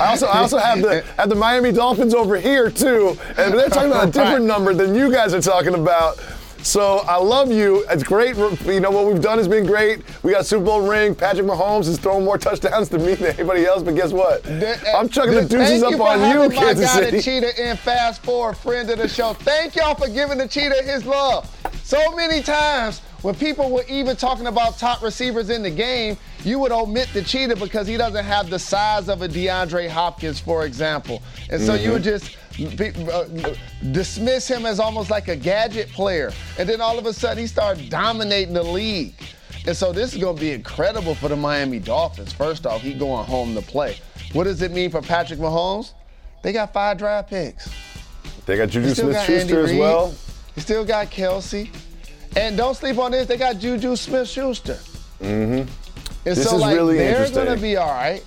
I 0.00 0.06
also, 0.06 0.26
I 0.26 0.38
also 0.38 0.56
have 0.58 0.80
the 0.80 1.02
have 1.18 1.28
the 1.28 1.34
Miami 1.34 1.72
Dolphins 1.72 2.14
over 2.14 2.36
here 2.38 2.70
too, 2.70 3.18
and 3.36 3.52
they're 3.52 3.68
talking 3.68 3.90
about 3.90 4.08
a 4.08 4.10
different 4.10 4.40
Right. 4.40 4.42
number 4.44 4.72
than 4.72 4.94
you 4.94 5.12
guys 5.12 5.34
are 5.34 5.42
talking 5.42 5.74
about. 5.74 6.18
So 6.64 7.00
I 7.06 7.18
love 7.18 7.52
you. 7.52 7.84
It's 7.90 8.02
great. 8.02 8.36
You 8.36 8.80
know 8.80 8.90
what 8.90 9.06
we've 9.06 9.20
done 9.20 9.36
has 9.36 9.46
been 9.46 9.66
great. 9.66 10.02
We 10.22 10.32
got 10.32 10.46
Super 10.46 10.64
Bowl 10.64 10.88
ring. 10.88 11.14
Patrick 11.14 11.46
Mahomes 11.46 11.88
is 11.88 11.98
throwing 11.98 12.24
more 12.24 12.38
touchdowns 12.38 12.88
to 12.88 12.98
me 12.98 13.14
than 13.14 13.34
anybody 13.34 13.66
else. 13.66 13.82
But 13.82 13.94
guess 13.94 14.12
what? 14.12 14.46
Uh, 14.46 14.74
I'm 14.96 15.10
chucking 15.10 15.34
the 15.34 15.42
deuces 15.42 15.82
Thank 15.82 15.84
up 15.84 15.90
you 15.92 16.02
on 16.02 16.18
you, 16.20 16.24
having 16.24 16.56
my 16.56 16.72
guy, 16.72 16.84
City. 16.86 17.16
the 17.18 17.22
Cheetah, 17.22 17.70
in 17.70 17.76
Fast 17.76 18.24
Forward, 18.24 18.56
friend 18.56 18.88
of 18.88 18.98
the 18.98 19.08
show. 19.08 19.34
Thank 19.34 19.76
y'all 19.76 19.94
for 19.94 20.08
giving 20.08 20.38
the 20.38 20.48
Cheetah 20.48 20.82
his 20.84 21.04
love. 21.04 21.50
So 21.84 22.16
many 22.16 22.42
times 22.42 23.00
when 23.20 23.34
people 23.34 23.70
were 23.70 23.84
even 23.88 24.16
talking 24.16 24.46
about 24.46 24.78
top 24.78 25.02
receivers 25.02 25.50
in 25.50 25.62
the 25.62 25.70
game, 25.70 26.16
you 26.44 26.58
would 26.58 26.72
omit 26.72 27.10
the 27.12 27.22
Cheetah 27.22 27.56
because 27.56 27.86
he 27.86 27.98
doesn't 27.98 28.24
have 28.24 28.48
the 28.48 28.58
size 28.58 29.10
of 29.10 29.20
a 29.20 29.28
DeAndre 29.28 29.88
Hopkins, 29.88 30.40
for 30.40 30.64
example. 30.64 31.22
And 31.50 31.60
so 31.60 31.74
you 31.74 31.80
mm-hmm. 31.80 31.92
would 31.92 32.02
just 32.02 32.36
uh, 32.60 33.54
dismiss 33.92 34.48
him 34.48 34.66
as 34.66 34.78
almost 34.80 35.10
like 35.10 35.28
a 35.28 35.36
gadget 35.36 35.88
player. 35.90 36.32
And 36.58 36.68
then 36.68 36.80
all 36.80 36.98
of 36.98 37.06
a 37.06 37.12
sudden 37.12 37.38
he 37.38 37.46
started 37.46 37.90
dominating 37.90 38.54
the 38.54 38.62
league. 38.62 39.14
And 39.66 39.76
so 39.76 39.92
this 39.92 40.14
is 40.14 40.20
going 40.20 40.36
to 40.36 40.40
be 40.40 40.52
incredible 40.52 41.14
for 41.14 41.28
the 41.28 41.36
Miami 41.36 41.78
Dolphins. 41.78 42.32
First 42.32 42.66
off, 42.66 42.82
he 42.82 42.92
going 42.94 43.24
home 43.24 43.54
to 43.54 43.62
play. 43.62 43.96
What 44.32 44.44
does 44.44 44.60
it 44.62 44.72
mean 44.72 44.90
for 44.90 45.00
Patrick 45.00 45.38
Mahomes? 45.38 45.92
They 46.42 46.52
got 46.52 46.72
five 46.72 46.98
draft 46.98 47.30
picks. 47.30 47.70
They 48.46 48.56
got 48.58 48.68
Juju 48.68 48.92
They 48.92 49.12
got 49.12 49.24
Smith-Schuster 49.26 49.60
Andy 49.60 49.72
as 49.72 49.78
well. 49.78 50.14
They 50.54 50.60
still 50.60 50.84
got 50.84 51.10
Kelce. 51.10 51.70
And 52.36 52.56
don't 52.56 52.74
sleep 52.76 52.98
on 52.98 53.12
this. 53.12 53.26
They 53.26 53.38
got 53.38 53.58
Juju 53.58 53.96
Smith-Schuster. 53.96 54.74
Mm-hmm. 55.22 55.68
And 56.26 56.36
This 56.36 56.44
so 56.48 56.56
is 56.56 56.60
like 56.62 56.76
really 56.76 56.96
they're 56.98 57.10
interesting. 57.10 57.44
gonna 57.44 57.60
be 57.60 57.76
all 57.76 57.88
right, 57.88 58.24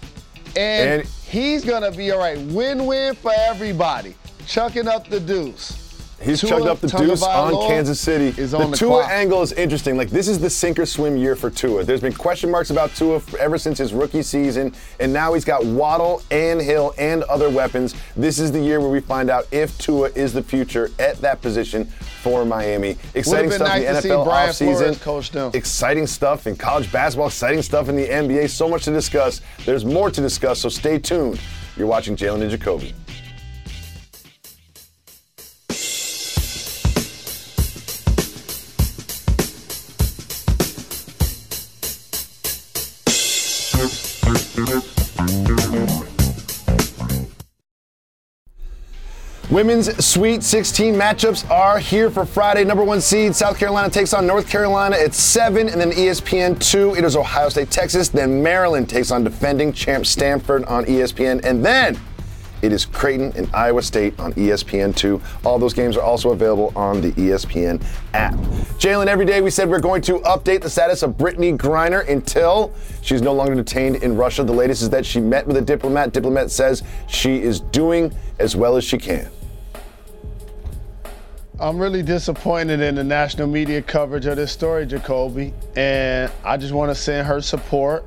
and, 0.55 1.01
And- 1.01 1.09
he's 1.27 1.63
gonna 1.65 1.91
be 1.91 2.11
all 2.11 2.19
right. 2.19 2.39
Win-win 2.39 3.15
for 3.15 3.31
everybody. 3.35 4.15
Chucking 4.47 4.87
up 4.87 5.09
the 5.09 5.19
deuce. 5.19 5.86
He's 6.27 6.41
Tua 6.41 6.49
chugged 6.49 6.67
up 6.67 6.79
the 6.81 6.87
deuce 6.87 7.23
on 7.23 7.67
Kansas 7.67 7.99
City. 7.99 8.39
is 8.41 8.51
the 8.51 8.59
on 8.59 8.71
the 8.71 8.77
Tua 8.77 9.01
clock. 9.01 9.11
angle 9.11 9.41
is 9.41 9.53
interesting. 9.53 9.97
Like 9.97 10.09
this 10.09 10.27
is 10.27 10.39
the 10.39 10.49
sink 10.49 10.77
or 10.77 10.85
swim 10.85 11.15
year 11.15 11.35
for 11.35 11.49
Tua. 11.49 11.83
There's 11.83 12.01
been 12.01 12.13
question 12.13 12.51
marks 12.51 12.69
about 12.69 12.93
Tua 12.95 13.21
ever 13.39 13.57
since 13.57 13.77
his 13.77 13.93
rookie 13.93 14.21
season, 14.21 14.73
and 14.99 15.13
now 15.13 15.33
he's 15.33 15.45
got 15.45 15.65
Waddle 15.65 16.21
and 16.29 16.61
Hill 16.61 16.93
and 16.97 17.23
other 17.23 17.49
weapons. 17.49 17.95
This 18.15 18.39
is 18.39 18.51
the 18.51 18.59
year 18.59 18.79
where 18.81 18.89
we 18.89 18.99
find 18.99 19.29
out 19.29 19.47
if 19.51 19.77
Tua 19.77 20.09
is 20.15 20.33
the 20.33 20.43
future 20.43 20.91
at 20.99 21.17
that 21.21 21.41
position 21.41 21.85
for 21.85 22.43
Miami. 22.45 22.97
Exciting 23.15 23.51
stuff 23.51 23.75
in 23.75 23.83
the 23.83 24.01
NFL 24.01 24.27
offseason. 24.27 24.75
Flores 24.75 24.97
coach 24.99 25.31
them. 25.31 25.51
Exciting 25.53 26.07
stuff 26.07 26.45
in 26.45 26.55
college 26.55 26.91
basketball. 26.91 27.27
Exciting 27.27 27.61
stuff 27.61 27.87
in 27.87 27.95
the 27.95 28.07
NBA. 28.07 28.49
So 28.49 28.67
much 28.67 28.83
to 28.83 28.91
discuss. 28.91 29.41
There's 29.65 29.85
more 29.85 30.11
to 30.11 30.21
discuss. 30.21 30.59
So 30.59 30.69
stay 30.69 30.99
tuned. 30.99 31.39
You're 31.77 31.87
watching 31.87 32.15
Jalen 32.15 32.41
and 32.41 32.51
Jacoby. 32.51 32.93
Women's 49.49 50.05
Sweet 50.05 50.43
16 50.43 50.93
matchups 50.93 51.49
are 51.49 51.79
here 51.79 52.11
for 52.11 52.25
Friday. 52.25 52.65
Number 52.65 52.83
one 52.83 52.99
seed, 52.99 53.33
South 53.33 53.57
Carolina 53.57 53.89
takes 53.89 54.13
on 54.13 54.27
North 54.27 54.49
Carolina 54.49 54.97
at 54.97 55.13
7, 55.13 55.69
and 55.69 55.79
then 55.79 55.91
ESPN 55.91 56.59
2, 56.59 56.95
it 56.95 57.05
is 57.05 57.15
Ohio 57.15 57.47
State, 57.47 57.71
Texas. 57.71 58.09
Then 58.09 58.43
Maryland 58.43 58.89
takes 58.89 59.09
on 59.09 59.23
defending 59.23 59.71
champ 59.71 60.05
Stanford 60.05 60.65
on 60.65 60.83
ESPN. 60.83 61.45
And 61.45 61.65
then 61.65 61.97
it 62.61 62.73
is 62.73 62.83
Creighton 62.85 63.31
and 63.37 63.49
Iowa 63.53 63.81
State 63.83 64.19
on 64.19 64.33
ESPN 64.33 64.93
2. 64.93 65.21
All 65.45 65.57
those 65.57 65.73
games 65.73 65.95
are 65.95 66.03
also 66.03 66.31
available 66.31 66.73
on 66.75 66.99
the 66.99 67.13
ESPN 67.13 67.81
app. 68.13 68.33
Jalen, 68.79 69.07
every 69.07 69.25
day 69.25 69.39
we 69.39 69.49
said 69.49 69.69
we're 69.69 69.79
going 69.79 70.01
to 70.01 70.19
update 70.19 70.61
the 70.61 70.69
status 70.69 71.03
of 71.03 71.11
Brittney 71.11 71.57
Griner 71.57 72.05
until 72.09 72.73
she's 73.01 73.21
no 73.21 73.33
longer 73.33 73.55
detained 73.55 73.97
in 73.97 74.17
Russia. 74.17 74.43
The 74.43 74.51
latest 74.51 74.81
is 74.81 74.89
that 74.89 75.05
she 75.05 75.21
met 75.21 75.47
with 75.47 75.55
a 75.55 75.61
diplomat. 75.61 76.11
Diplomat 76.11 76.51
says 76.51 76.83
she 77.07 77.41
is 77.41 77.61
doing 77.61 78.13
as 78.39 78.53
well 78.53 78.75
as 78.75 78.83
she 78.83 78.97
can. 78.97 79.29
I'm 81.59 81.79
really 81.79 82.03
disappointed 82.03 82.81
in 82.81 82.93
the 82.93 83.03
national 83.03 83.47
media 83.47 83.81
coverage 83.81 84.27
of 84.27 84.35
this 84.35 84.51
story, 84.51 84.85
Jacoby. 84.85 85.55
And 85.75 86.31
I 86.43 86.55
just 86.55 86.71
want 86.71 86.91
to 86.91 86.95
send 86.95 87.25
her 87.27 87.41
support 87.41 88.05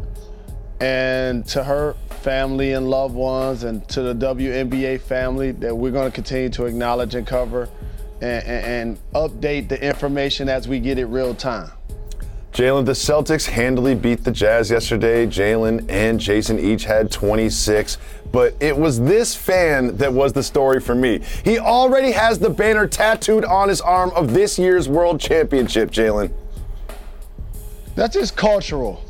and 0.80 1.44
to 1.46 1.64
her 1.64 1.94
family 2.22 2.74
and 2.74 2.88
loved 2.88 3.14
ones 3.14 3.64
and 3.64 3.86
to 3.88 4.02
the 4.02 4.14
WNBA 4.14 5.00
family 5.00 5.50
that 5.50 5.74
we're 5.76 5.90
going 5.90 6.08
to 6.08 6.14
continue 6.14 6.48
to 6.50 6.66
acknowledge 6.66 7.16
and 7.16 7.26
cover 7.26 7.68
and, 8.20 8.44
and, 8.46 8.66
and 8.66 8.98
update 9.14 9.68
the 9.68 9.82
information 9.84 10.48
as 10.48 10.68
we 10.68 10.78
get 10.78 10.98
it 10.98 11.06
real 11.06 11.34
time. 11.34 11.72
Jalen, 12.52 12.84
the 12.84 12.92
Celtics 12.92 13.46
handily 13.46 13.96
beat 13.96 14.22
the 14.22 14.30
Jazz 14.30 14.70
yesterday. 14.70 15.26
Jaylen 15.26 15.86
and 15.88 16.20
Jayson 16.20 16.58
each 16.58 16.84
had 16.84 17.10
26, 17.10 17.98
but 18.32 18.54
it 18.60 18.76
was 18.76 19.00
this 19.00 19.34
fan 19.34 19.96
that 19.96 20.12
was 20.12 20.32
the 20.32 20.42
story 20.42 20.80
for 20.80 20.94
me. 20.94 21.20
He 21.44 21.58
already 21.58 22.12
has 22.12 22.38
the 22.38 22.50
banner 22.50 22.86
tattooed 22.86 23.44
on 23.44 23.68
his 23.68 23.80
arm 23.80 24.10
of 24.14 24.32
this 24.32 24.58
year's 24.58 24.88
World 24.88 25.20
Championship, 25.20 25.90
Jalen. 25.90 26.32
That's 27.94 28.14
just 28.14 28.36
cultural. 28.36 29.04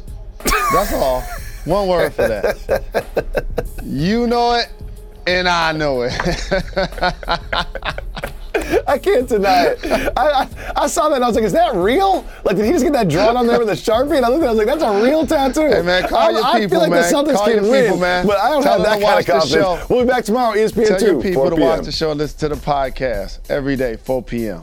That's 0.73 0.93
all. 0.93 1.23
One 1.65 1.89
word 1.89 2.15
for 2.15 2.27
that. 2.27 3.65
You 3.85 4.27
know 4.27 4.55
it, 4.55 4.69
and 5.27 5.49
I 5.49 5.73
know 5.73 6.03
it. 6.03 6.13
I 8.87 8.99
can't 8.99 9.29
deny 9.29 9.65
it. 9.67 10.13
I, 10.17 10.43
I, 10.43 10.49
I 10.77 10.87
saw 10.87 11.09
that 11.09 11.17
and 11.17 11.25
I 11.25 11.27
was 11.29 11.37
like, 11.37 11.45
is 11.45 11.53
that 11.53 11.75
real? 11.75 12.25
Like, 12.45 12.57
did 12.57 12.65
he 12.67 12.73
just 12.73 12.85
get 12.85 12.93
that 12.95 13.09
drawn 13.09 13.37
on 13.37 13.47
there 13.47 13.59
with 13.59 13.69
a 13.69 13.73
Sharpie? 13.73 14.17
And 14.17 14.25
I 14.25 14.29
looked 14.29 14.43
at 14.43 14.47
it, 14.47 14.49
I 14.49 14.51
was 14.51 14.59
like, 14.59 14.67
that's 14.67 14.83
a 14.83 15.03
real 15.03 15.27
tattoo. 15.27 15.69
Hey, 15.69 15.83
man, 15.83 16.09
call 16.09 16.19
I, 16.19 16.31
your 16.31 16.45
I 16.45 16.53
people, 16.61 16.69
feel 16.71 16.81
like 16.81 16.91
man. 16.91 17.03
the 17.03 17.17
Celtics 17.17 17.37
Call 17.37 17.47
can 17.47 17.69
win, 17.69 17.85
people, 17.85 17.99
man. 17.99 18.27
but 18.27 18.39
I 18.39 18.51
don't 18.51 18.63
Tell 18.63 18.83
have 18.83 18.83
that 18.83 19.03
kind 19.03 19.21
of 19.21 19.27
confidence. 19.27 19.51
show. 19.53 19.87
We'll 19.89 20.05
be 20.05 20.09
back 20.09 20.25
tomorrow, 20.25 20.57
ESPN 20.57 20.89
Tell 20.89 20.99
2, 20.99 21.07
your 21.07 21.23
people 21.23 21.43
4 21.43 21.51
to 21.51 21.57
watch 21.57 21.85
the 21.85 21.93
show, 21.93 22.11
and 22.11 22.19
listen 22.19 22.39
to 22.41 22.55
the 22.55 22.61
podcast 22.61 23.51
every 23.51 23.77
day, 23.77 23.97
4 23.97 24.23
p.m. 24.23 24.63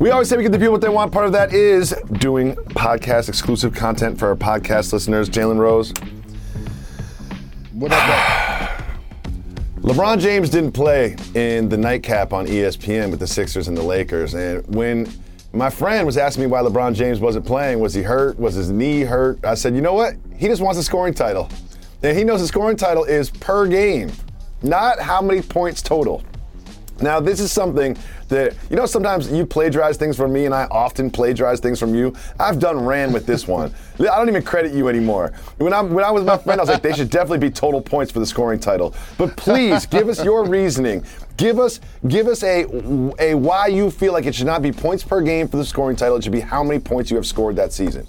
We 0.00 0.08
always 0.12 0.30
say 0.30 0.38
we 0.38 0.42
give 0.42 0.52
the 0.52 0.58
people 0.58 0.72
what 0.72 0.80
they 0.80 0.88
want. 0.88 1.12
Part 1.12 1.26
of 1.26 1.32
that 1.32 1.52
is 1.52 1.94
doing 2.14 2.54
podcast 2.54 3.28
exclusive 3.28 3.74
content 3.74 4.18
for 4.18 4.28
our 4.28 4.34
podcast 4.34 4.94
listeners. 4.94 5.28
Jalen 5.28 5.58
Rose. 5.58 5.92
What 7.74 7.92
up, 7.92 8.00
LeBron 9.82 10.18
James 10.18 10.48
didn't 10.48 10.72
play 10.72 11.16
in 11.34 11.68
the 11.68 11.76
nightcap 11.76 12.32
on 12.32 12.46
ESPN 12.46 13.10
with 13.10 13.20
the 13.20 13.26
Sixers 13.26 13.68
and 13.68 13.76
the 13.76 13.82
Lakers. 13.82 14.32
And 14.32 14.66
when 14.74 15.06
my 15.52 15.68
friend 15.68 16.06
was 16.06 16.16
asking 16.16 16.44
me 16.44 16.46
why 16.46 16.62
LeBron 16.62 16.94
James 16.94 17.20
wasn't 17.20 17.44
playing, 17.44 17.78
was 17.78 17.92
he 17.92 18.00
hurt? 18.00 18.38
Was 18.38 18.54
his 18.54 18.70
knee 18.70 19.02
hurt? 19.02 19.44
I 19.44 19.52
said, 19.52 19.74
you 19.74 19.82
know 19.82 19.92
what? 19.92 20.14
He 20.34 20.46
just 20.46 20.62
wants 20.62 20.78
a 20.78 20.82
scoring 20.82 21.12
title. 21.12 21.50
And 22.02 22.16
he 22.16 22.24
knows 22.24 22.40
the 22.40 22.46
scoring 22.46 22.78
title 22.78 23.04
is 23.04 23.28
per 23.28 23.66
game, 23.66 24.10
not 24.62 24.98
how 24.98 25.20
many 25.20 25.42
points 25.42 25.82
total. 25.82 26.24
Now, 27.00 27.20
this 27.20 27.40
is 27.40 27.50
something 27.50 27.96
that, 28.28 28.54
you 28.68 28.76
know, 28.76 28.86
sometimes 28.86 29.30
you 29.30 29.46
plagiarize 29.46 29.96
things 29.96 30.16
from 30.16 30.32
me, 30.32 30.44
and 30.44 30.54
I 30.54 30.64
often 30.70 31.10
plagiarize 31.10 31.60
things 31.60 31.78
from 31.78 31.94
you. 31.94 32.14
I've 32.38 32.58
done 32.58 32.84
ran 32.84 33.12
with 33.12 33.26
this 33.26 33.48
one. 33.48 33.74
I 33.98 34.04
don't 34.04 34.28
even 34.28 34.42
credit 34.42 34.72
you 34.72 34.88
anymore. 34.88 35.32
When, 35.58 35.72
i 35.72 35.80
when 35.80 36.04
I 36.04 36.10
was 36.10 36.24
my 36.24 36.36
friend, 36.38 36.60
I 36.60 36.62
was 36.62 36.70
like, 36.70 36.82
they 36.82 36.92
should 36.92 37.10
definitely 37.10 37.38
be 37.38 37.50
total 37.50 37.80
points 37.80 38.12
for 38.12 38.20
the 38.20 38.26
scoring 38.26 38.60
title. 38.60 38.94
But 39.18 39.36
please 39.36 39.86
give 39.86 40.08
us 40.08 40.22
your 40.24 40.46
reasoning. 40.46 41.04
Give 41.36 41.58
us 41.58 41.80
give 42.06 42.26
us 42.26 42.42
a, 42.42 42.64
a 43.18 43.34
why 43.34 43.68
you 43.68 43.90
feel 43.90 44.12
like 44.12 44.26
it 44.26 44.34
should 44.34 44.46
not 44.46 44.60
be 44.60 44.72
points 44.72 45.02
per 45.02 45.22
game 45.22 45.48
for 45.48 45.56
the 45.56 45.64
scoring 45.64 45.96
title. 45.96 46.16
It 46.16 46.24
should 46.24 46.32
be 46.32 46.40
how 46.40 46.62
many 46.62 46.80
points 46.80 47.10
you 47.10 47.16
have 47.16 47.26
scored 47.26 47.56
that 47.56 47.72
season. 47.72 48.06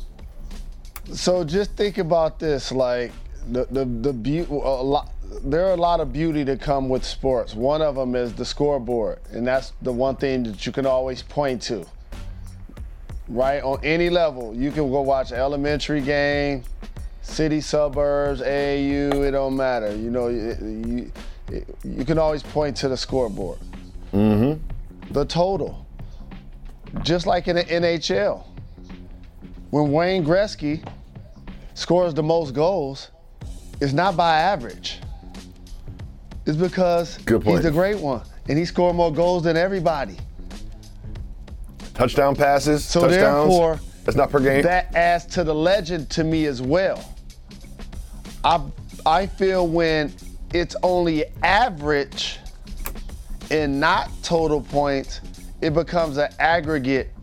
So 1.13 1.45
just 1.45 1.71
think 1.77 1.97
about 1.97 2.39
this, 2.39 2.73
like 2.73 3.13
the 3.49 3.65
the 3.71 3.86
the 3.86 4.12
beauty. 4.12 4.51
A 4.51 4.56
lot, 4.56 5.13
there 5.44 5.65
are 5.67 5.72
a 5.72 5.78
lot 5.78 6.00
of 6.00 6.12
beauty 6.12 6.44
to 6.46 6.58
come 6.58 6.89
with 6.89 7.06
sports. 7.06 7.54
One 7.54 7.82
of 7.82 7.96
them 7.96 8.15
is 8.15 8.34
the 8.34 8.46
scoreboard, 8.46 9.20
and 9.32 9.48
that's 9.48 9.74
the 9.82 9.91
one 9.91 10.15
thing 10.15 10.44
that 10.44 10.65
you 10.65 10.72
can 10.72 10.86
always 10.86 11.22
point 11.22 11.62
to. 11.63 11.86
Right 13.28 13.63
on 13.63 13.80
any 13.84 14.10
level, 14.10 14.54
you 14.54 14.72
can 14.72 14.89
go 14.91 15.02
watch 15.02 15.32
an 15.32 15.38
elementary 15.38 16.02
game, 16.02 16.63
city, 17.22 17.62
suburbs, 17.62 18.41
AAU. 18.41 19.26
It 19.26 19.32
don't 19.32 19.56
matter. 19.56 19.96
You 19.96 20.12
know, 20.12 20.28
you, 20.28 21.12
you, 21.50 21.65
you 21.84 22.06
can 22.06 22.17
always 22.17 22.44
point 22.44 22.76
to 22.78 22.89
the 22.89 22.98
scoreboard. 22.98 23.60
Mm-hmm. 24.13 25.13
The 25.13 25.26
total, 25.26 25.86
just 27.04 27.26
like 27.26 27.48
in 27.48 27.56
the 27.56 27.63
NHL, 27.63 28.44
when 29.70 29.91
Wayne 29.94 30.26
Gretzky 30.26 30.86
scores 31.74 32.13
the 32.13 32.24
most 32.24 32.54
goals, 32.54 33.12
it's 33.80 33.94
not 33.94 34.17
by 34.17 34.39
average. 34.39 35.00
It's 36.52 36.60
because 36.60 37.16
he's 37.16 37.64
the 37.64 37.72
great 37.72 37.98
one, 37.98 38.24
and 38.50 38.58
he 38.58 38.66
scored 38.66 38.94
more 38.98 39.14
goals 39.14 39.44
than 39.44 39.56
everybody. 39.56 40.18
Touchdown 41.94 42.36
passes, 42.36 42.84
So 42.84 43.08
touchdowns. 43.08 43.50
therefore, 43.50 43.80
that's 44.04 44.18
not 44.18 44.32
per 44.32 44.42
game. 44.42 44.62
That 44.64 44.94
adds 44.94 45.26
to 45.28 45.46
the 45.46 45.56
legend 45.56 46.10
to 46.10 46.26
me 46.26 46.48
as 46.48 46.62
well. 46.62 47.16
I 48.44 48.60
I 49.06 49.28
feel 49.28 49.66
when 49.66 50.12
it's 50.54 50.76
only 50.84 51.24
average 51.42 52.40
and 53.50 53.80
not 53.80 54.10
total 54.22 54.60
points, 54.60 55.22
it 55.62 55.74
becomes 55.74 56.18
an 56.18 56.32
aggregate 56.38 57.14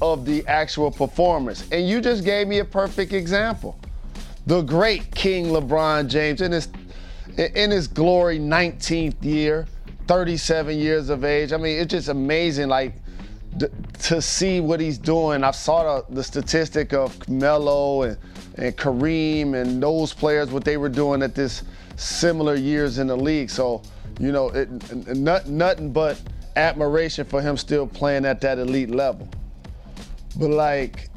of 0.00 0.24
the 0.24 0.46
actual 0.46 0.92
performance. 0.92 1.66
And 1.72 1.88
you 1.88 2.00
just 2.00 2.24
gave 2.24 2.46
me 2.46 2.60
a 2.60 2.64
perfect 2.64 3.14
example. 3.14 3.76
The 4.46 4.62
great 4.62 5.12
King 5.12 5.46
LeBron 5.46 6.08
James 6.08 6.40
in 6.40 6.52
his 6.52 6.68
in 7.36 7.70
his 7.70 7.88
glory 7.88 8.38
19th 8.38 9.22
year, 9.22 9.66
37 10.06 10.78
years 10.78 11.08
of 11.08 11.24
age. 11.24 11.52
I 11.52 11.56
mean, 11.56 11.78
it's 11.78 11.90
just 11.90 12.08
amazing 12.08 12.68
like 12.68 12.94
to 13.58 14.20
see 14.20 14.60
what 14.60 14.80
he's 14.80 14.98
doing. 14.98 15.44
I 15.44 15.50
saw 15.50 16.00
the, 16.00 16.14
the 16.14 16.24
statistic 16.24 16.92
of 16.92 17.28
Melo 17.28 18.02
and, 18.02 18.18
and 18.56 18.76
Kareem 18.76 19.54
and 19.54 19.82
those 19.82 20.12
players, 20.12 20.50
what 20.50 20.64
they 20.64 20.76
were 20.76 20.88
doing 20.88 21.22
at 21.22 21.34
this 21.34 21.62
similar 21.96 22.54
years 22.54 22.98
in 22.98 23.06
the 23.06 23.16
league. 23.16 23.50
So, 23.50 23.82
you 24.18 24.32
know, 24.32 24.48
it, 24.48 24.68
not, 25.16 25.46
nothing 25.48 25.92
but 25.92 26.20
admiration 26.56 27.24
for 27.24 27.40
him 27.40 27.56
still 27.56 27.86
playing 27.86 28.24
at 28.24 28.40
that 28.40 28.58
elite 28.58 28.90
level. 28.90 29.28
But 30.38 30.50
like, 30.50 31.08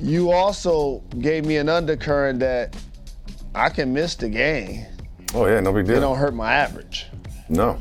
you 0.00 0.32
also 0.32 1.02
gave 1.20 1.44
me 1.44 1.58
an 1.58 1.68
undercurrent 1.68 2.40
that 2.40 2.76
I 3.54 3.68
can 3.68 3.92
miss 3.92 4.14
the 4.14 4.28
game. 4.28 4.86
oh 5.34 5.46
yeah, 5.46 5.60
no 5.60 5.72
big 5.72 5.86
deal. 5.86 5.96
It 5.96 6.00
don't 6.00 6.16
hurt 6.16 6.34
my 6.34 6.52
average. 6.52 7.06
No. 7.48 7.78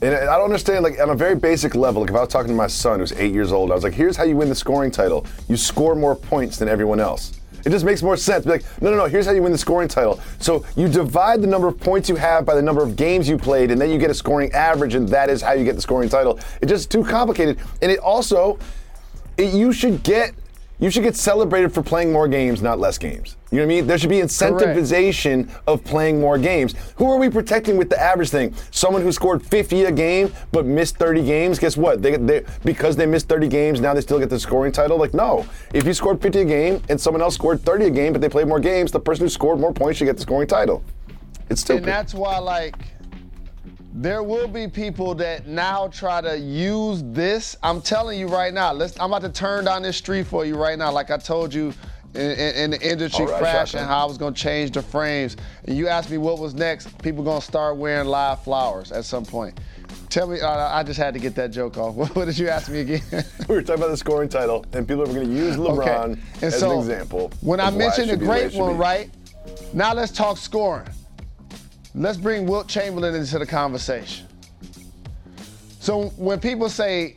And 0.00 0.14
I 0.14 0.36
don't 0.36 0.44
understand, 0.44 0.84
like, 0.84 1.00
on 1.00 1.10
a 1.10 1.14
very 1.14 1.34
basic 1.34 1.74
level, 1.74 2.02
like, 2.02 2.10
if 2.10 2.16
I 2.16 2.20
was 2.20 2.28
talking 2.28 2.50
to 2.50 2.54
my 2.54 2.68
son 2.68 3.00
who's 3.00 3.12
eight 3.12 3.34
years 3.34 3.50
old, 3.50 3.72
I 3.72 3.74
was 3.74 3.82
like, 3.82 3.94
here's 3.94 4.16
how 4.16 4.22
you 4.22 4.36
win 4.36 4.48
the 4.48 4.54
scoring 4.54 4.92
title. 4.92 5.26
You 5.48 5.56
score 5.56 5.96
more 5.96 6.14
points 6.14 6.56
than 6.56 6.68
everyone 6.68 7.00
else. 7.00 7.32
It 7.66 7.70
just 7.70 7.84
makes 7.84 8.02
more 8.02 8.16
sense. 8.16 8.44
Be 8.44 8.52
like, 8.52 8.64
no, 8.80 8.90
no, 8.90 8.96
no, 8.96 9.06
here's 9.06 9.26
how 9.26 9.32
you 9.32 9.42
win 9.42 9.50
the 9.50 9.58
scoring 9.58 9.88
title. 9.88 10.20
So 10.38 10.64
you 10.76 10.88
divide 10.88 11.42
the 11.42 11.48
number 11.48 11.66
of 11.66 11.80
points 11.80 12.08
you 12.08 12.14
have 12.14 12.46
by 12.46 12.54
the 12.54 12.62
number 12.62 12.82
of 12.82 12.94
games 12.94 13.28
you 13.28 13.36
played, 13.36 13.72
and 13.72 13.80
then 13.80 13.90
you 13.90 13.98
get 13.98 14.08
a 14.10 14.14
scoring 14.14 14.52
average, 14.52 14.94
and 14.94 15.08
that 15.08 15.28
is 15.28 15.42
how 15.42 15.52
you 15.52 15.64
get 15.64 15.74
the 15.74 15.82
scoring 15.82 16.08
title. 16.08 16.38
It's 16.62 16.70
just 16.70 16.90
too 16.92 17.02
complicated. 17.02 17.58
And 17.82 17.90
it 17.90 17.98
also, 17.98 18.58
it, 19.36 19.52
you 19.52 19.72
should 19.72 20.04
get 20.04 20.32
you 20.80 20.90
should 20.90 21.02
get 21.02 21.16
celebrated 21.16 21.72
for 21.72 21.82
playing 21.82 22.12
more 22.12 22.28
games, 22.28 22.62
not 22.62 22.78
less 22.78 22.98
games. 22.98 23.36
You 23.50 23.58
know 23.58 23.64
what 23.64 23.72
I 23.72 23.74
mean? 23.76 23.86
There 23.86 23.98
should 23.98 24.10
be 24.10 24.18
incentivization 24.18 25.50
of 25.66 25.82
playing 25.82 26.20
more 26.20 26.38
games. 26.38 26.74
Who 26.96 27.10
are 27.10 27.16
we 27.16 27.28
protecting 27.28 27.76
with 27.76 27.88
the 27.90 28.00
average 28.00 28.30
thing? 28.30 28.54
Someone 28.70 29.02
who 29.02 29.10
scored 29.10 29.44
50 29.44 29.84
a 29.84 29.92
game 29.92 30.32
but 30.52 30.66
missed 30.66 30.96
30 30.96 31.24
games. 31.24 31.58
Guess 31.58 31.76
what? 31.76 32.02
They, 32.02 32.16
they 32.16 32.44
because 32.64 32.94
they 32.94 33.06
missed 33.06 33.28
30 33.28 33.48
games, 33.48 33.80
now 33.80 33.94
they 33.94 34.00
still 34.02 34.18
get 34.18 34.30
the 34.30 34.38
scoring 34.38 34.70
title. 34.70 34.98
Like 34.98 35.14
no, 35.14 35.46
if 35.72 35.86
you 35.86 35.94
scored 35.94 36.20
50 36.20 36.40
a 36.40 36.44
game 36.44 36.82
and 36.88 37.00
someone 37.00 37.22
else 37.22 37.34
scored 37.34 37.60
30 37.62 37.86
a 37.86 37.90
game 37.90 38.12
but 38.12 38.20
they 38.20 38.28
played 38.28 38.46
more 38.46 38.60
games, 38.60 38.92
the 38.92 39.00
person 39.00 39.24
who 39.24 39.28
scored 39.30 39.58
more 39.58 39.72
points 39.72 39.98
should 39.98 40.04
get 40.04 40.16
the 40.16 40.22
scoring 40.22 40.48
title. 40.48 40.84
It's 41.50 41.62
stupid. 41.62 41.84
And 41.84 41.88
that's 41.88 42.14
why, 42.14 42.38
like, 42.38 42.74
there 43.92 44.22
will 44.22 44.48
be 44.48 44.68
people 44.68 45.14
that 45.16 45.46
now 45.46 45.88
try 45.88 46.20
to 46.20 46.38
use 46.38 47.02
this. 47.06 47.56
I'm 47.62 47.80
telling 47.80 48.18
you 48.18 48.28
right 48.28 48.52
now. 48.52 48.72
Let's. 48.72 48.98
I'm 49.00 49.12
about 49.12 49.22
to 49.22 49.32
turn 49.32 49.64
down 49.64 49.82
this 49.82 49.96
street 49.96 50.26
for 50.26 50.44
you 50.44 50.56
right 50.56 50.78
now. 50.78 50.92
Like 50.92 51.10
I 51.10 51.16
told 51.16 51.52
you. 51.52 51.72
In, 52.14 52.22
in, 52.22 52.54
in 52.54 52.70
the 52.70 52.80
industry 52.80 53.26
right, 53.26 53.38
fashion, 53.38 53.80
shotgun. 53.80 53.88
how 53.88 54.02
I 54.02 54.04
was 54.06 54.16
gonna 54.16 54.34
change 54.34 54.70
the 54.70 54.80
frames, 54.80 55.36
and 55.66 55.76
you 55.76 55.88
asked 55.88 56.10
me 56.10 56.16
what 56.16 56.38
was 56.38 56.54
next. 56.54 57.00
People 57.02 57.22
gonna 57.22 57.42
start 57.42 57.76
wearing 57.76 58.08
live 58.08 58.42
flowers 58.42 58.92
at 58.92 59.04
some 59.04 59.26
point. 59.26 59.60
Tell 60.08 60.26
me, 60.26 60.40
I, 60.40 60.80
I 60.80 60.82
just 60.82 60.98
had 60.98 61.12
to 61.14 61.20
get 61.20 61.34
that 61.34 61.50
joke 61.50 61.76
off. 61.76 61.94
What, 61.94 62.08
what 62.16 62.24
did 62.24 62.38
you 62.38 62.48
ask 62.48 62.70
me 62.70 62.80
again? 62.80 63.02
we 63.48 63.54
were 63.54 63.62
talking 63.62 63.82
about 63.82 63.90
the 63.90 63.96
scoring 63.96 64.30
title, 64.30 64.64
and 64.72 64.88
people 64.88 65.02
are 65.02 65.06
going 65.06 65.28
to 65.28 65.34
use 65.34 65.56
LeBron 65.56 66.18
And 66.34 66.42
as 66.42 66.58
so, 66.58 66.72
an 66.72 66.78
example. 66.78 67.30
When 67.42 67.60
I 67.60 67.68
of 67.68 67.74
why 67.74 67.76
it 67.76 67.84
mentioned 67.84 68.08
the 68.08 68.12
should 68.12 68.20
be 68.20 68.24
the 68.24 68.30
way 68.30 68.44
it 68.44 68.52
great 68.52 68.60
one, 68.60 68.78
right? 68.78 69.10
Now 69.74 69.92
let's 69.92 70.12
talk 70.12 70.38
scoring. 70.38 70.88
Let's 71.94 72.18
bring 72.18 72.46
Wilt 72.46 72.68
Chamberlain 72.68 73.14
into 73.14 73.38
the 73.38 73.46
conversation. 73.46 74.26
So 75.80 76.08
when 76.16 76.38
people 76.38 76.68
say 76.68 77.16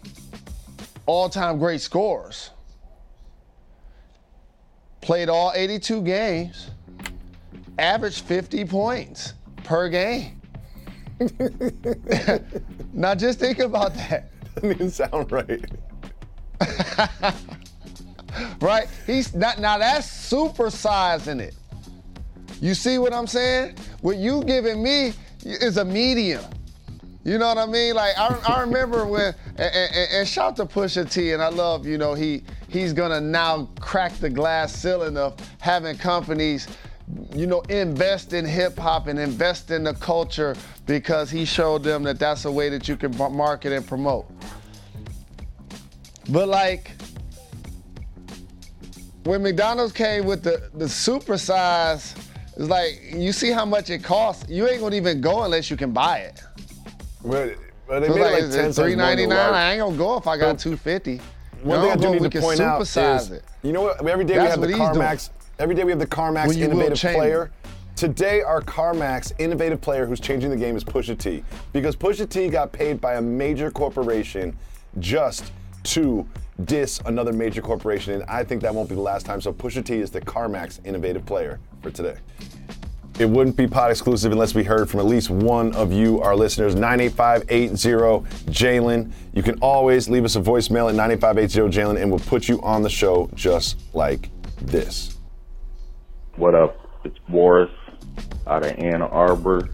all-time 1.05 1.59
great 1.59 1.81
scorers, 1.81 2.51
played 5.01 5.29
all 5.29 5.51
82 5.53 6.01
games, 6.03 6.71
averaged 7.77 8.23
50 8.23 8.65
points 8.65 9.33
per 9.63 9.89
game. 9.89 10.39
now 12.93 13.13
just 13.13 13.39
think 13.39 13.59
about 13.59 13.93
that. 13.95 14.29
That 14.55 14.63
didn't 14.63 14.91
sound 14.91 15.31
right. 15.31 15.63
right? 18.61 18.87
He's 19.07 19.33
not 19.33 19.59
now 19.59 19.77
that's 19.77 20.07
supersizing 20.07 21.39
it. 21.39 21.55
You 22.61 22.75
see 22.75 22.99
what 22.99 23.11
I'm 23.11 23.27
saying? 23.27 23.75
What 24.01 24.17
you 24.17 24.43
giving 24.43 24.81
me 24.81 25.13
is 25.43 25.77
a 25.77 25.83
medium. 25.83 26.45
You 27.23 27.37
know 27.37 27.47
what 27.47 27.57
I 27.57 27.65
mean? 27.65 27.95
Like 27.95 28.17
I, 28.17 28.39
I 28.47 28.61
remember 28.61 29.05
when 29.05 29.33
and, 29.57 29.75
and, 29.75 30.11
and 30.13 30.27
shout 30.27 30.55
to 30.55 30.65
Pusha 30.65 31.11
T, 31.11 31.33
and 31.33 31.41
I 31.41 31.49
love 31.49 31.85
you 31.85 31.97
know 31.97 32.13
he 32.13 32.43
he's 32.67 32.93
gonna 32.93 33.21
now 33.21 33.67
crack 33.79 34.13
the 34.13 34.29
glass 34.29 34.73
ceiling 34.73 35.17
of 35.17 35.35
having 35.59 35.97
companies, 35.97 36.67
you 37.35 37.45
know, 37.45 37.61
invest 37.61 38.33
in 38.33 38.45
hip 38.45 38.77
hop 38.77 39.07
and 39.07 39.19
invest 39.19 39.69
in 39.69 39.83
the 39.83 39.93
culture 39.95 40.55
because 40.87 41.29
he 41.29 41.45
showed 41.45 41.83
them 41.83 42.01
that 42.03 42.17
that's 42.17 42.45
a 42.45 42.51
way 42.51 42.69
that 42.69 42.87
you 42.87 42.95
can 42.95 43.15
market 43.17 43.71
and 43.71 43.85
promote. 43.85 44.25
But 46.29 46.47
like 46.47 46.91
when 49.23 49.43
McDonald's 49.43 49.93
came 49.93 50.25
with 50.25 50.41
the 50.43 50.71
the 50.73 50.89
super 50.89 51.37
size, 51.37 52.15
it's 52.61 52.69
like 52.69 53.01
you 53.11 53.33
see 53.33 53.49
how 53.49 53.65
much 53.65 53.89
it 53.89 54.03
costs. 54.03 54.47
You 54.47 54.67
ain't 54.67 54.81
gonna 54.81 54.95
even 54.95 55.19
go 55.19 55.43
unless 55.43 55.71
you 55.71 55.77
can 55.77 55.91
buy 55.91 56.19
it. 56.19 56.43
But, 57.25 57.55
but 57.87 58.01
they 58.01 58.07
So 58.07 58.13
made 58.13 58.21
it's 58.21 58.23
like, 58.23 58.33
like 58.33 58.43
is 58.43 58.49
10 58.49 58.49
it 58.49 58.51
cents 58.51 58.77
more 58.77 58.85
three 58.87 58.95
ninety 58.95 59.25
nine? 59.25 59.53
I 59.53 59.71
ain't 59.71 59.79
gonna 59.79 59.97
go 59.97 60.17
if 60.17 60.27
I 60.27 60.37
got 60.37 60.59
two 60.59 60.77
fifty. 60.77 61.19
One 61.63 61.81
thing 61.81 61.91
I 61.91 61.95
do 61.95 62.11
need 62.11 62.21
we 62.21 62.29
to 62.29 62.39
point 62.39 62.59
out 62.59 62.81
is, 62.81 63.31
it. 63.31 63.43
you 63.63 63.71
know 63.73 63.81
what? 63.81 64.07
Every 64.07 64.25
day 64.25 64.37
we 64.39 64.45
have 64.45 64.55
the 64.55 64.59
what 64.61 64.69
he's 64.69 64.77
doing. 64.77 64.91
CarMax. 64.93 65.29
Every 65.57 65.75
day 65.75 65.83
we 65.83 65.91
have 65.91 65.99
the 65.99 66.07
CarMax 66.07 66.47
will 66.47 66.57
innovative 66.57 66.99
player. 66.99 67.51
Today, 67.95 68.41
our 68.41 68.61
CarMax 68.61 69.33
innovative 69.37 69.79
player 69.81 70.07
who's 70.07 70.19
changing 70.19 70.49
the 70.49 70.55
game 70.55 70.75
is 70.75 70.83
Pusha 70.83 71.15
T. 71.15 71.43
Because 71.71 71.95
Pusha 71.95 72.27
T 72.27 72.47
got 72.47 72.71
paid 72.71 72.99
by 72.99 73.15
a 73.15 73.21
major 73.21 73.69
corporation 73.69 74.57
just 74.99 75.51
to 75.83 76.27
diss 76.65 76.99
another 77.05 77.33
major 77.33 77.61
corporation, 77.61 78.13
and 78.13 78.23
I 78.23 78.43
think 78.43 78.61
that 78.61 78.73
won't 78.73 78.89
be 78.89 78.95
the 78.95 79.01
last 79.01 79.25
time. 79.25 79.41
So 79.41 79.53
Pusha 79.53 79.83
T 79.83 79.99
is 79.99 80.11
the 80.11 80.21
CarMax 80.21 80.85
innovative 80.85 81.25
player 81.25 81.59
for 81.81 81.91
today. 81.91 82.17
It 83.19 83.29
wouldn't 83.29 83.55
be 83.55 83.67
pod 83.67 83.91
exclusive 83.91 84.31
unless 84.31 84.55
we 84.55 84.63
heard 84.63 84.89
from 84.89 84.99
at 85.01 85.05
least 85.05 85.29
one 85.29 85.75
of 85.75 85.91
you, 85.91 86.21
our 86.21 86.35
listeners. 86.35 86.75
98580 86.75 88.51
Jalen. 88.51 89.11
You 89.33 89.43
can 89.43 89.59
always 89.59 90.09
leave 90.09 90.25
us 90.25 90.35
a 90.35 90.41
voicemail 90.41 90.89
at 90.89 90.95
98580 90.95 91.77
Jalen, 91.77 92.01
and 92.01 92.09
we'll 92.09 92.19
put 92.19 92.47
you 92.47 92.61
on 92.61 92.81
the 92.81 92.89
show 92.89 93.29
just 93.35 93.77
like 93.93 94.29
this. 94.61 95.17
What 96.35 96.55
up? 96.55 96.77
It's 97.03 97.17
Boris 97.29 97.69
out 98.47 98.65
of 98.65 98.71
Ann 98.79 99.01
Arbor. 99.01 99.69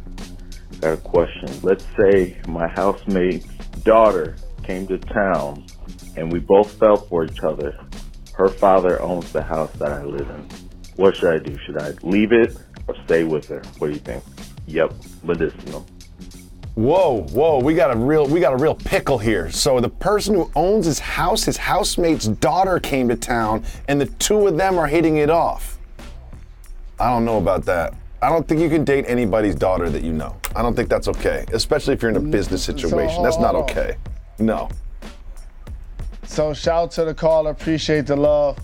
got 0.82 0.93
a 0.93 0.97
question. 0.97 1.47
Let's 1.62 1.86
say 1.97 2.41
my 2.47 2.67
housemate's 2.67 3.45
daughter 3.84 4.36
came 4.63 4.88
to 4.88 4.97
town 4.97 5.65
and 6.17 6.32
we 6.32 6.39
both 6.39 6.71
fell 6.73 6.97
for 6.97 7.23
each 7.23 7.39
other. 7.41 7.80
Her 8.34 8.49
father 8.49 9.01
owns 9.01 9.32
the 9.32 9.41
house 9.41 9.71
that 9.73 9.91
I 9.91 10.03
live 10.03 10.30
in. 10.30 10.47
What 10.95 11.15
should 11.15 11.34
I 11.34 11.43
do? 11.43 11.58
Should 11.60 11.77
I 11.77 11.91
leave 12.01 12.34
it 12.34 12.58
or 12.88 12.95
stay 13.06 13.23
with 13.23 13.47
her? 13.47 13.62
What 13.77 13.88
do 13.88 13.93
you 13.93 13.99
think? 13.99 14.23
Yep, 14.65 14.93
medicinal. 15.23 15.86
Whoa, 16.75 17.23
whoa, 17.30 17.60
we 17.60 17.73
got 17.73 17.95
a 17.95 17.97
real 17.97 18.27
we 18.27 18.39
got 18.39 18.53
a 18.53 18.58
real 18.58 18.75
pickle 18.75 19.17
here. 19.17 19.49
So 19.49 19.80
the 19.80 19.89
person 19.89 20.36
who 20.36 20.51
owns 20.56 20.86
his 20.86 20.99
house, 20.99 21.43
his 21.43 21.58
housemate's 21.58 22.27
daughter 22.27 22.80
came 22.80 23.08
to 23.08 23.15
town 23.15 23.63
and 23.88 23.99
the 23.99 24.06
two 24.06 24.45
of 24.47 24.58
them 24.58 24.77
are 24.77 24.86
hitting 24.86 25.17
it 25.17 25.30
off. 25.30 25.80
I 26.99 27.10
don't 27.10 27.25
know 27.25 27.38
about 27.38 27.65
that. 27.65 27.95
I 28.21 28.30
don't 28.30 28.47
think 28.47 28.62
you 28.62 28.69
can 28.69 28.84
date 28.84 29.06
anybody's 29.08 29.56
daughter 29.56 29.89
that 29.89 30.03
you 30.03 30.12
know. 30.12 30.36
I 30.56 30.62
don't 30.63 30.75
think 30.75 30.89
that's 30.89 31.08
okay, 31.08 31.45
especially 31.53 31.93
if 31.93 32.01
you're 32.01 32.10
in 32.10 32.17
a 32.17 32.21
mm, 32.21 32.32
business 32.32 32.63
situation. 32.63 33.21
That's 33.23 33.38
not 33.38 33.53
okay. 33.56 33.95
No. 34.39 34.69
So 36.28 36.54
shout 36.54 36.84
out 36.84 36.92
to 36.92 37.06
the 37.06 37.13
caller. 37.13 37.52
Appreciate 37.52 38.06
the 38.06 38.16
love. 38.16 38.60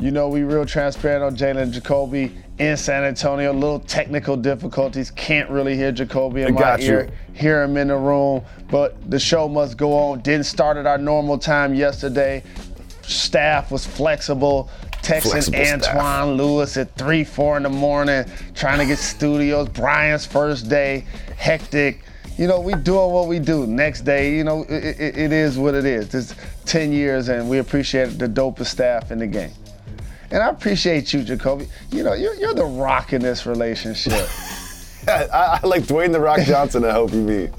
You 0.00 0.10
know, 0.10 0.28
we 0.28 0.42
real 0.42 0.66
transparent 0.66 1.22
on 1.22 1.36
Jalen 1.36 1.70
Jacoby 1.70 2.34
in 2.58 2.76
San 2.76 3.04
Antonio. 3.04 3.52
Little 3.52 3.78
technical 3.78 4.36
difficulties. 4.36 5.12
Can't 5.12 5.48
really 5.48 5.76
hear 5.76 5.92
Jacoby 5.92 6.42
in 6.42 6.48
I 6.48 6.60
my 6.60 6.78
you. 6.78 6.92
ear. 6.92 7.10
Hear 7.32 7.62
him 7.62 7.76
in 7.76 7.88
the 7.88 7.96
room. 7.96 8.42
But 8.68 9.08
the 9.08 9.20
show 9.20 9.48
must 9.48 9.76
go 9.76 9.92
on. 9.92 10.20
Didn't 10.22 10.46
start 10.46 10.76
at 10.76 10.86
our 10.86 10.98
normal 10.98 11.38
time 11.38 11.74
yesterday. 11.74 12.42
Staff 13.02 13.70
was 13.70 13.86
flexible. 13.86 14.68
Texting 15.02 15.30
Flexible 15.32 15.64
staff. 15.64 15.94
Antoine 15.94 16.36
Lewis 16.36 16.76
at 16.78 16.94
3, 16.96 17.24
4 17.24 17.58
in 17.58 17.62
the 17.64 17.68
morning, 17.68 18.24
trying 18.54 18.78
to 18.78 18.86
get 18.86 18.98
studios. 18.98 19.68
Brian's 19.68 20.24
first 20.24 20.70
day, 20.70 21.04
hectic. 21.36 22.02
You 22.36 22.48
know, 22.48 22.60
we 22.60 22.74
doing 22.74 23.12
what 23.12 23.28
we 23.28 23.38
do. 23.38 23.66
Next 23.66 24.00
day, 24.00 24.36
you 24.36 24.42
know, 24.42 24.64
it, 24.68 25.00
it, 25.00 25.16
it 25.16 25.32
is 25.32 25.56
what 25.56 25.74
it 25.74 25.84
is. 25.84 26.12
It's 26.14 26.34
10 26.66 26.92
years, 26.92 27.28
and 27.28 27.48
we 27.48 27.58
appreciate 27.58 28.18
the 28.18 28.28
dopest 28.28 28.66
staff 28.66 29.12
in 29.12 29.18
the 29.20 29.26
game. 29.26 29.52
And 30.32 30.42
I 30.42 30.48
appreciate 30.48 31.12
you, 31.12 31.22
Jacoby. 31.22 31.68
You 31.92 32.02
know, 32.02 32.14
you're, 32.14 32.34
you're 32.34 32.54
the 32.54 32.64
rock 32.64 33.12
in 33.12 33.22
this 33.22 33.46
relationship. 33.46 34.12
I, 35.06 35.60
I 35.62 35.66
like 35.66 35.82
Dwayne 35.82 36.12
the 36.12 36.18
Rock 36.18 36.40
Johnson. 36.40 36.84
I 36.84 36.92
hope 36.92 37.12
you 37.12 37.20
mean. 37.20 37.52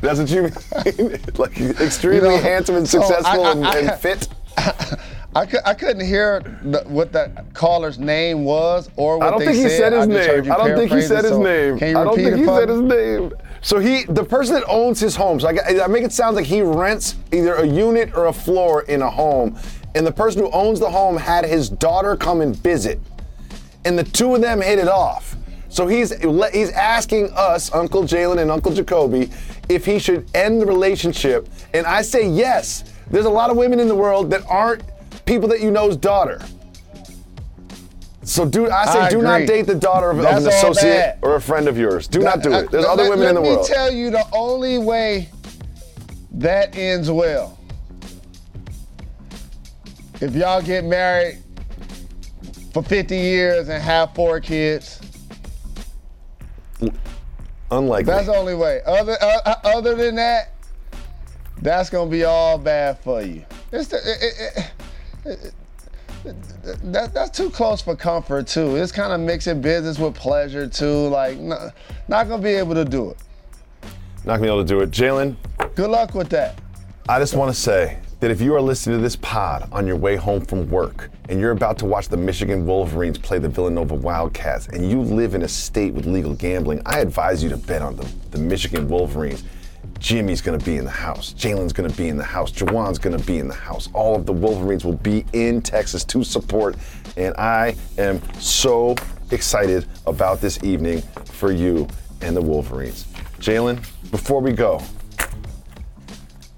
That's 0.00 0.20
what 0.20 0.30
you 0.30 0.42
mean. 0.44 1.20
like 1.36 1.60
extremely 1.80 2.28
You 2.30 2.36
know, 2.36 2.42
handsome 2.42 2.76
and 2.76 2.88
so 2.88 3.02
I- 3.02 3.06
successful 3.06 3.44
I- 3.44 3.50
and, 3.52 3.66
and 3.90 4.00
fit. 4.00 4.28
I, 5.36 5.48
I 5.66 5.74
couldn't 5.74 6.06
hear 6.06 6.40
the, 6.62 6.84
what 6.86 7.10
that 7.12 7.52
caller's 7.54 7.98
name 7.98 8.44
was 8.44 8.88
or 8.96 9.18
what 9.18 9.40
they 9.40 9.46
said. 9.68 9.92
I 9.92 10.06
don't 10.06 10.08
think 10.08 10.22
he 10.22 10.22
said 10.22 10.44
his 10.44 10.46
name. 10.46 10.52
I 10.52 10.56
don't 10.56 10.76
think 10.78 10.92
he 10.92 11.00
said 11.02 11.24
his 11.24 11.38
name. 11.38 11.74
I 11.96 12.04
don't 12.04 12.14
think 12.14 12.36
he 12.36 12.44
said 12.44 12.68
his 12.68 12.80
name. 12.80 13.32
So 13.64 13.78
he, 13.78 14.04
the 14.04 14.24
person 14.24 14.54
that 14.56 14.64
owns 14.68 15.00
his 15.00 15.16
home. 15.16 15.40
So 15.40 15.48
I, 15.48 15.82
I 15.82 15.86
make 15.86 16.04
it 16.04 16.12
sound 16.12 16.36
like 16.36 16.44
he 16.44 16.60
rents 16.60 17.16
either 17.32 17.54
a 17.54 17.66
unit 17.66 18.14
or 18.14 18.26
a 18.26 18.32
floor 18.32 18.82
in 18.82 19.00
a 19.00 19.08
home, 19.08 19.58
and 19.94 20.06
the 20.06 20.12
person 20.12 20.42
who 20.42 20.50
owns 20.50 20.80
the 20.80 20.90
home 20.90 21.16
had 21.16 21.46
his 21.46 21.70
daughter 21.70 22.14
come 22.14 22.42
and 22.42 22.54
visit, 22.54 23.00
and 23.86 23.98
the 23.98 24.04
two 24.04 24.34
of 24.34 24.42
them 24.42 24.60
hit 24.60 24.78
it 24.78 24.88
off. 24.88 25.34
So 25.70 25.86
he's 25.86 26.12
he's 26.52 26.70
asking 26.72 27.30
us, 27.34 27.72
Uncle 27.72 28.02
Jalen 28.02 28.38
and 28.38 28.50
Uncle 28.50 28.72
Jacoby, 28.72 29.30
if 29.70 29.86
he 29.86 29.98
should 29.98 30.28
end 30.34 30.60
the 30.60 30.66
relationship, 30.66 31.48
and 31.72 31.86
I 31.86 32.02
say 32.02 32.28
yes. 32.28 32.84
There's 33.10 33.24
a 33.24 33.30
lot 33.30 33.50
of 33.50 33.56
women 33.56 33.80
in 33.80 33.88
the 33.88 33.94
world 33.94 34.30
that 34.30 34.42
aren't 34.46 34.82
people 35.24 35.48
that 35.48 35.62
you 35.62 35.70
know's 35.70 35.96
daughter. 35.96 36.38
So, 38.24 38.46
do 38.46 38.70
I 38.70 38.86
say 38.86 38.98
I 39.00 39.10
do 39.10 39.20
not 39.20 39.46
date 39.46 39.66
the 39.66 39.74
daughter 39.74 40.10
of, 40.10 40.18
of 40.18 40.24
an 40.24 40.46
associate 40.48 41.18
or 41.20 41.36
a 41.36 41.40
friend 41.40 41.68
of 41.68 41.76
yours. 41.76 42.08
Do 42.08 42.20
not 42.20 42.42
do 42.42 42.52
it. 42.52 42.70
There's 42.70 42.84
let- 42.84 42.92
other 42.98 43.10
women 43.10 43.28
in 43.28 43.34
the 43.34 43.40
world. 43.42 43.60
let 43.60 43.68
me 43.68 43.74
tell 43.74 43.92
you 43.92 44.10
the 44.10 44.26
only 44.32 44.78
way 44.78 45.28
that 46.32 46.76
ends 46.76 47.10
well. 47.10 47.58
If 50.20 50.34
y'all 50.34 50.62
get 50.62 50.84
married 50.84 51.42
for 52.72 52.82
50 52.82 53.14
years 53.16 53.68
and 53.68 53.82
have 53.82 54.14
four 54.14 54.40
kids, 54.40 55.00
Unlikely. 57.70 58.04
that's 58.04 58.26
the 58.26 58.34
only 58.36 58.54
way. 58.54 58.80
Other 58.86 59.16
uh, 59.20 59.40
uh, 59.44 59.54
other 59.64 59.94
than 59.94 60.14
that, 60.14 60.54
that's 61.60 61.90
gonna 61.90 62.10
be 62.10 62.24
all 62.24 62.56
bad 62.56 62.98
for 63.00 63.20
you. 63.20 63.44
It's 63.70 63.88
the, 63.88 63.96
it, 63.96 64.64
it, 65.26 65.36
it- 65.44 65.54
that, 66.24 67.10
that's 67.12 67.36
too 67.36 67.50
close 67.50 67.82
for 67.82 67.94
comfort 67.94 68.46
too. 68.46 68.76
It's 68.76 68.92
kind 68.92 69.12
of 69.12 69.20
mixing 69.20 69.60
business 69.60 69.98
with 69.98 70.14
pleasure 70.14 70.66
too. 70.66 71.08
Like, 71.08 71.38
no, 71.38 71.70
not 72.08 72.28
gonna 72.28 72.42
be 72.42 72.50
able 72.50 72.74
to 72.74 72.84
do 72.84 73.10
it. 73.10 73.16
not 74.24 74.36
gonna 74.36 74.42
be 74.42 74.48
able 74.48 74.62
to 74.62 74.68
do 74.68 74.80
it. 74.80 74.90
Jalen, 74.90 75.36
Good 75.74 75.90
luck 75.90 76.14
with 76.14 76.28
that. 76.30 76.60
I 77.08 77.18
just 77.18 77.34
want 77.34 77.52
to 77.52 77.60
say 77.60 77.98
that 78.20 78.30
if 78.30 78.40
you 78.40 78.54
are 78.54 78.60
listening 78.60 78.98
to 78.98 79.02
this 79.02 79.16
pod 79.16 79.68
on 79.72 79.88
your 79.88 79.96
way 79.96 80.14
home 80.14 80.44
from 80.44 80.70
work 80.70 81.10
and 81.28 81.40
you're 81.40 81.50
about 81.50 81.78
to 81.78 81.84
watch 81.84 82.08
the 82.08 82.16
Michigan 82.16 82.64
Wolverines 82.64 83.18
play 83.18 83.38
the 83.38 83.48
Villanova 83.48 83.94
Wildcats 83.96 84.68
and 84.68 84.88
you 84.88 85.00
live 85.00 85.34
in 85.34 85.42
a 85.42 85.48
state 85.48 85.92
with 85.92 86.06
legal 86.06 86.32
gambling, 86.32 86.80
I 86.86 87.00
advise 87.00 87.42
you 87.42 87.50
to 87.50 87.56
bet 87.56 87.82
on 87.82 87.96
the, 87.96 88.08
the 88.30 88.38
Michigan 88.38 88.88
Wolverines. 88.88 89.42
Jimmy's 90.04 90.42
going 90.42 90.58
to 90.58 90.64
be 90.64 90.76
in 90.76 90.84
the 90.84 90.90
house. 90.90 91.32
Jalen's 91.32 91.72
going 91.72 91.90
to 91.90 91.96
be 91.96 92.08
in 92.08 92.18
the 92.18 92.24
house. 92.24 92.52
Juwan's 92.52 92.98
going 92.98 93.16
to 93.18 93.24
be 93.24 93.38
in 93.38 93.48
the 93.48 93.54
house. 93.54 93.88
All 93.94 94.14
of 94.14 94.26
the 94.26 94.34
Wolverines 94.34 94.84
will 94.84 94.98
be 94.98 95.24
in 95.32 95.62
Texas 95.62 96.04
to 96.04 96.22
support. 96.22 96.76
And 97.16 97.34
I 97.38 97.74
am 97.96 98.20
so 98.34 98.96
excited 99.30 99.86
about 100.06 100.42
this 100.42 100.62
evening 100.62 101.00
for 101.24 101.50
you 101.50 101.88
and 102.20 102.36
the 102.36 102.42
Wolverines. 102.42 103.04
Jalen, 103.38 103.76
before 104.10 104.42
we 104.42 104.52
go, 104.52 104.82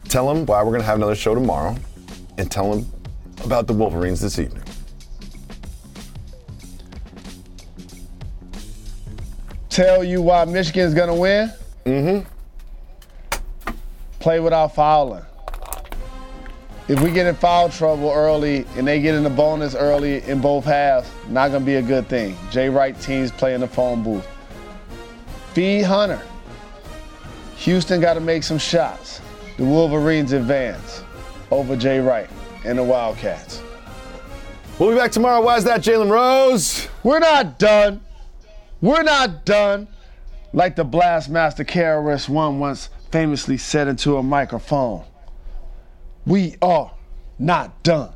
Tell 0.08 0.32
them 0.32 0.46
why 0.46 0.62
we're 0.62 0.70
going 0.70 0.80
to 0.80 0.86
have 0.86 0.96
another 0.96 1.14
show 1.14 1.34
tomorrow 1.34 1.76
and 2.38 2.50
tell 2.50 2.70
them 2.74 2.90
about 3.44 3.66
the 3.66 3.72
Wolverines 3.72 4.20
this 4.20 4.38
evening. 4.38 4.62
Tell 9.68 10.02
you 10.02 10.22
why 10.22 10.44
Michigan's 10.46 10.94
gonna 10.94 11.14
win? 11.14 11.52
Mm-hmm. 11.84 12.35
Play 14.26 14.40
without 14.40 14.74
fouling. 14.74 15.22
If 16.88 17.00
we 17.00 17.12
get 17.12 17.28
in 17.28 17.36
foul 17.36 17.68
trouble 17.68 18.10
early 18.10 18.66
and 18.76 18.84
they 18.84 19.00
get 19.00 19.14
in 19.14 19.22
the 19.22 19.30
bonus 19.30 19.76
early 19.76 20.20
in 20.24 20.40
both 20.40 20.64
halves, 20.64 21.08
not 21.28 21.52
gonna 21.52 21.64
be 21.64 21.76
a 21.76 21.82
good 21.82 22.08
thing. 22.08 22.36
Jay 22.50 22.68
Wright 22.68 23.00
teams 23.00 23.30
play 23.30 23.54
in 23.54 23.60
the 23.60 23.68
phone 23.68 24.02
booth. 24.02 24.26
Feed 25.52 25.84
Hunter. 25.84 26.20
Houstan 27.58 28.00
got 28.00 28.14
to 28.14 28.20
make 28.20 28.42
some 28.42 28.58
shots. 28.58 29.20
The 29.58 29.64
Wolverines 29.64 30.32
advance 30.32 31.04
over 31.52 31.76
Jay 31.76 32.00
Wright 32.00 32.28
and 32.64 32.78
the 32.78 32.82
Wildcats. 32.82 33.62
We'll 34.80 34.90
be 34.90 34.96
back 34.96 35.12
tomorrow. 35.12 35.40
Why 35.40 35.56
is 35.56 35.62
that, 35.62 35.82
Jalen 35.82 36.10
Rose? 36.10 36.88
We're 37.04 37.20
not 37.20 37.60
done. 37.60 38.00
We're 38.80 39.04
not 39.04 39.44
done. 39.44 39.86
Like 40.52 40.74
the 40.74 40.84
Blastmaster 40.84 41.64
KRS 41.64 42.28
One 42.28 42.58
once 42.58 42.88
famously 43.10 43.56
said 43.58 43.88
into 43.88 44.16
a 44.16 44.22
microphone. 44.22 45.04
We 46.24 46.56
are 46.60 46.92
not 47.38 47.82
done. 47.82 48.12